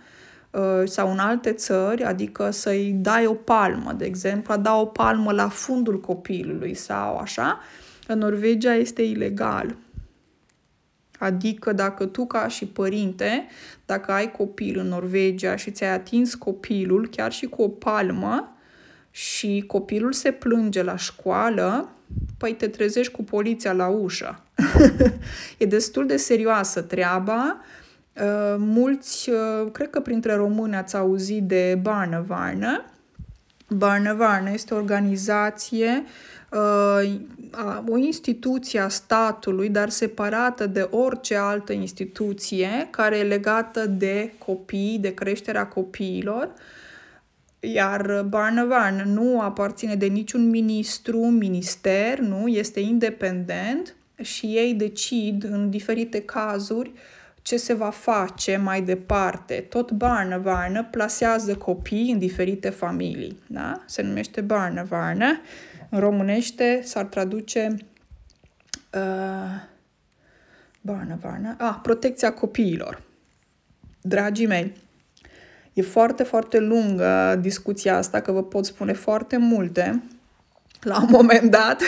sau 0.85 1.11
în 1.11 1.19
alte 1.19 1.53
țări, 1.53 2.05
adică 2.05 2.51
să-i 2.51 2.97
dai 3.01 3.27
o 3.27 3.35
palmă, 3.35 3.93
de 3.93 4.05
exemplu, 4.05 4.53
a 4.53 4.57
da 4.57 4.75
o 4.75 4.85
palmă 4.85 5.33
la 5.33 5.49
fundul 5.49 6.01
copilului 6.01 6.75
sau 6.75 7.17
așa. 7.17 7.61
În 8.07 8.19
Norvegia 8.19 8.75
este 8.75 9.03
ilegal. 9.03 9.77
Adică 11.23 11.73
dacă 11.73 12.07
tu 12.07 12.27
ca 12.27 12.49
și 12.49 12.67
părinte, 12.67 13.47
dacă 13.87 14.13
ai 14.13 14.31
copil 14.31 14.79
în 14.79 14.87
Norvegia 14.87 15.57
și 15.57 15.71
ți-ai 15.71 15.93
atins 15.93 16.35
copilul 16.35 17.09
chiar 17.09 17.33
și 17.33 17.47
cu 17.47 17.63
o 17.63 17.69
palmă 17.69 18.57
și 19.11 19.65
copilul 19.67 20.13
se 20.13 20.31
plânge 20.31 20.83
la 20.83 20.97
școală, 20.97 21.89
păi 22.39 22.55
te 22.55 22.69
trezești 22.69 23.13
cu 23.13 23.25
poliția 23.25 23.73
la 23.73 23.89
ușă. 23.89 24.43
e 25.59 25.67
destul 25.67 26.07
de 26.07 26.17
serioasă 26.17 26.83
treaba. 26.83 27.61
Uh, 28.21 28.55
mulți, 28.59 29.31
uh, 29.31 29.71
cred 29.73 29.91
că 29.91 30.01
printre 30.01 30.35
români 30.35 30.77
ați 30.77 30.97
auzit 30.97 31.43
de 31.43 31.79
Barnevarne. 31.83 32.85
Barnevarne 33.73 34.51
este 34.53 34.75
o 34.75 34.77
organizație 34.77 36.05
Uh, 36.53 37.83
o 37.89 37.97
instituție 37.97 38.81
a 38.81 38.89
statului, 38.89 39.69
dar 39.69 39.89
separată 39.89 40.67
de 40.67 40.89
orice 40.91 41.37
altă 41.37 41.73
instituție 41.73 42.89
care 42.91 43.17
e 43.17 43.23
legată 43.23 43.87
de 43.87 44.33
copii, 44.39 44.99
de 45.01 45.15
creșterea 45.15 45.67
copiilor. 45.67 46.53
Iar 47.61 48.25
Barnavan 48.29 49.13
nu 49.13 49.41
aparține 49.41 49.95
de 49.95 50.07
niciun 50.07 50.51
ministru, 50.51 51.19
minister, 51.19 52.19
nu, 52.19 52.49
este 52.49 52.81
independent 52.81 53.95
și 54.23 54.47
ei 54.47 54.75
decid 54.75 55.45
în 55.45 55.71
diferite 55.71 56.21
cazuri 56.21 56.93
ce 57.43 57.57
se 57.57 57.73
va 57.73 57.91
face 57.91 58.57
mai 58.57 58.83
departe. 58.83 59.55
Tot 59.69 59.91
Barnavarna 59.91 60.83
plasează 60.83 61.57
copii 61.57 62.11
în 62.13 62.19
diferite 62.19 62.71
familii. 62.71 63.39
Da? 63.47 63.83
Se 63.87 64.03
numește 64.03 64.41
Barnavarna. 64.41 65.41
În 65.91 65.99
românește 65.99 66.81
s-ar 66.83 67.05
traduce 67.05 67.77
uh, 68.95 69.71
Barna, 70.81 71.15
Barna, 71.21 71.57
ah, 71.59 71.79
protecția 71.83 72.33
copiilor. 72.33 73.03
Dragii 74.01 74.47
mei, 74.47 74.73
e 75.73 75.83
foarte, 75.83 76.23
foarte 76.23 76.59
lungă 76.59 77.39
discuția 77.41 77.97
asta, 77.97 78.21
că 78.21 78.33
vă 78.33 78.43
pot 78.43 78.65
spune 78.65 78.93
foarte 78.93 79.37
multe. 79.37 80.03
La 80.81 81.01
un 81.01 81.09
moment 81.11 81.51
dat, 81.51 81.83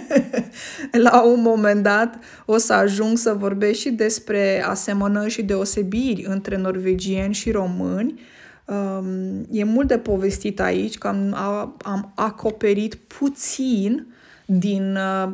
la 1.06 1.22
un 1.22 1.40
moment 1.40 1.82
dat 1.82 2.18
o 2.44 2.56
să 2.56 2.72
ajung 2.72 3.18
să 3.18 3.32
vorbesc 3.32 3.78
și 3.78 3.90
despre 3.90 4.64
asemănări 4.66 5.30
și 5.30 5.42
deosebiri 5.42 6.24
între 6.28 6.56
norvegieni 6.56 7.34
și 7.34 7.50
români, 7.50 8.20
Um, 8.64 9.46
e 9.50 9.64
mult 9.64 9.88
de 9.88 9.98
povestit 9.98 10.60
aici, 10.60 10.98
că 10.98 11.08
am, 11.08 11.76
am 11.82 12.12
acoperit 12.14 12.94
puțin 12.94 14.06
din 14.46 14.96
uh, 14.96 15.32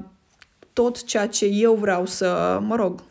tot 0.73 1.05
ceea 1.05 1.29
ce 1.29 1.47
eu 1.47 1.75
vreau 1.75 2.07
să, 2.07 2.59
mă 2.63 2.77
rog, 2.77 3.03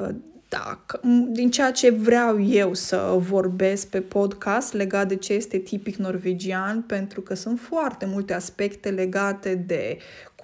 uh, 0.00 0.08
da, 0.48 0.84
din 1.28 1.50
ceea 1.50 1.72
ce 1.72 1.90
vreau 1.90 2.42
eu 2.42 2.74
să 2.74 3.14
vorbesc 3.18 3.88
pe 3.88 4.00
podcast 4.00 4.72
legat 4.72 5.08
de 5.08 5.16
ce 5.16 5.32
este 5.32 5.58
tipic 5.58 5.96
norvegian, 5.96 6.82
pentru 6.82 7.20
că 7.20 7.34
sunt 7.34 7.60
foarte 7.60 8.06
multe 8.06 8.34
aspecte 8.34 8.90
legate 8.90 9.54
de 9.54 9.98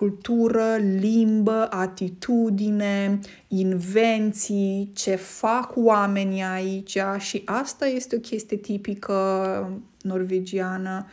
cultură, 0.05 0.77
limbă, 0.77 1.67
atitudine, 1.71 3.19
invenții, 3.49 4.91
ce 4.95 5.15
fac 5.15 5.73
oamenii 5.77 6.43
aici 6.43 6.99
și 7.19 7.43
asta 7.45 7.87
este 7.87 8.17
o 8.17 8.19
chestie 8.19 8.57
tipică 8.57 9.83
norvegiană. 10.01 11.07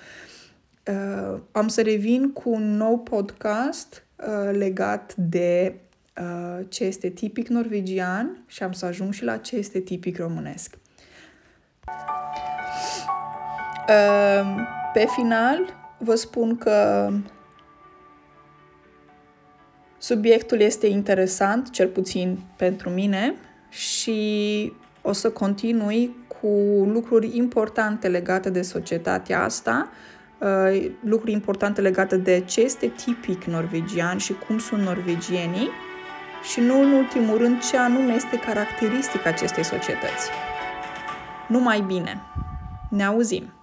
Uh, 0.87 1.39
am 1.51 1.67
să 1.67 1.81
revin 1.81 2.31
cu 2.31 2.49
un 2.49 2.75
nou 2.75 2.99
podcast 2.99 4.05
uh, 4.15 4.57
legat 4.57 5.15
de 5.15 5.75
uh, 6.21 6.65
ce 6.69 6.83
este 6.83 7.09
tipic 7.09 7.47
norvegian 7.47 8.43
și 8.47 8.63
am 8.63 8.71
să 8.71 8.85
ajung 8.85 9.13
și 9.13 9.23
la 9.23 9.37
ce 9.37 9.55
este 9.55 9.79
tipic 9.79 10.17
românesc. 10.17 10.77
Uh, 13.87 14.55
pe 14.93 15.05
final, 15.15 15.59
vă 15.97 16.15
spun 16.15 16.57
că 16.57 17.09
Subiectul 20.01 20.59
este 20.59 20.87
interesant, 20.87 21.69
cel 21.69 21.87
puțin 21.87 22.39
pentru 22.55 22.89
mine, 22.89 23.35
și 23.69 24.73
o 25.01 25.11
să 25.11 25.29
continui 25.29 26.15
cu 26.27 26.47
lucruri 26.93 27.37
importante 27.37 28.07
legate 28.07 28.49
de 28.49 28.61
societatea 28.61 29.43
asta, 29.43 29.89
uh, 30.39 30.91
lucruri 31.03 31.31
importante 31.31 31.81
legate 31.81 32.17
de 32.17 32.39
ce 32.39 32.61
este 32.61 32.87
tipic 32.87 33.43
norvegian 33.43 34.17
și 34.17 34.33
cum 34.47 34.59
sunt 34.59 34.81
norvegienii 34.81 35.69
și 36.51 36.59
nu 36.59 36.81
în 36.81 36.91
ultimul 36.91 37.37
rând 37.37 37.59
ce 37.69 37.77
anume 37.77 38.13
este 38.13 38.39
caracteristica 38.39 39.29
acestei 39.29 39.63
societăți. 39.63 40.29
Numai 41.47 41.81
bine! 41.81 42.21
Ne 42.89 43.03
auzim! 43.03 43.60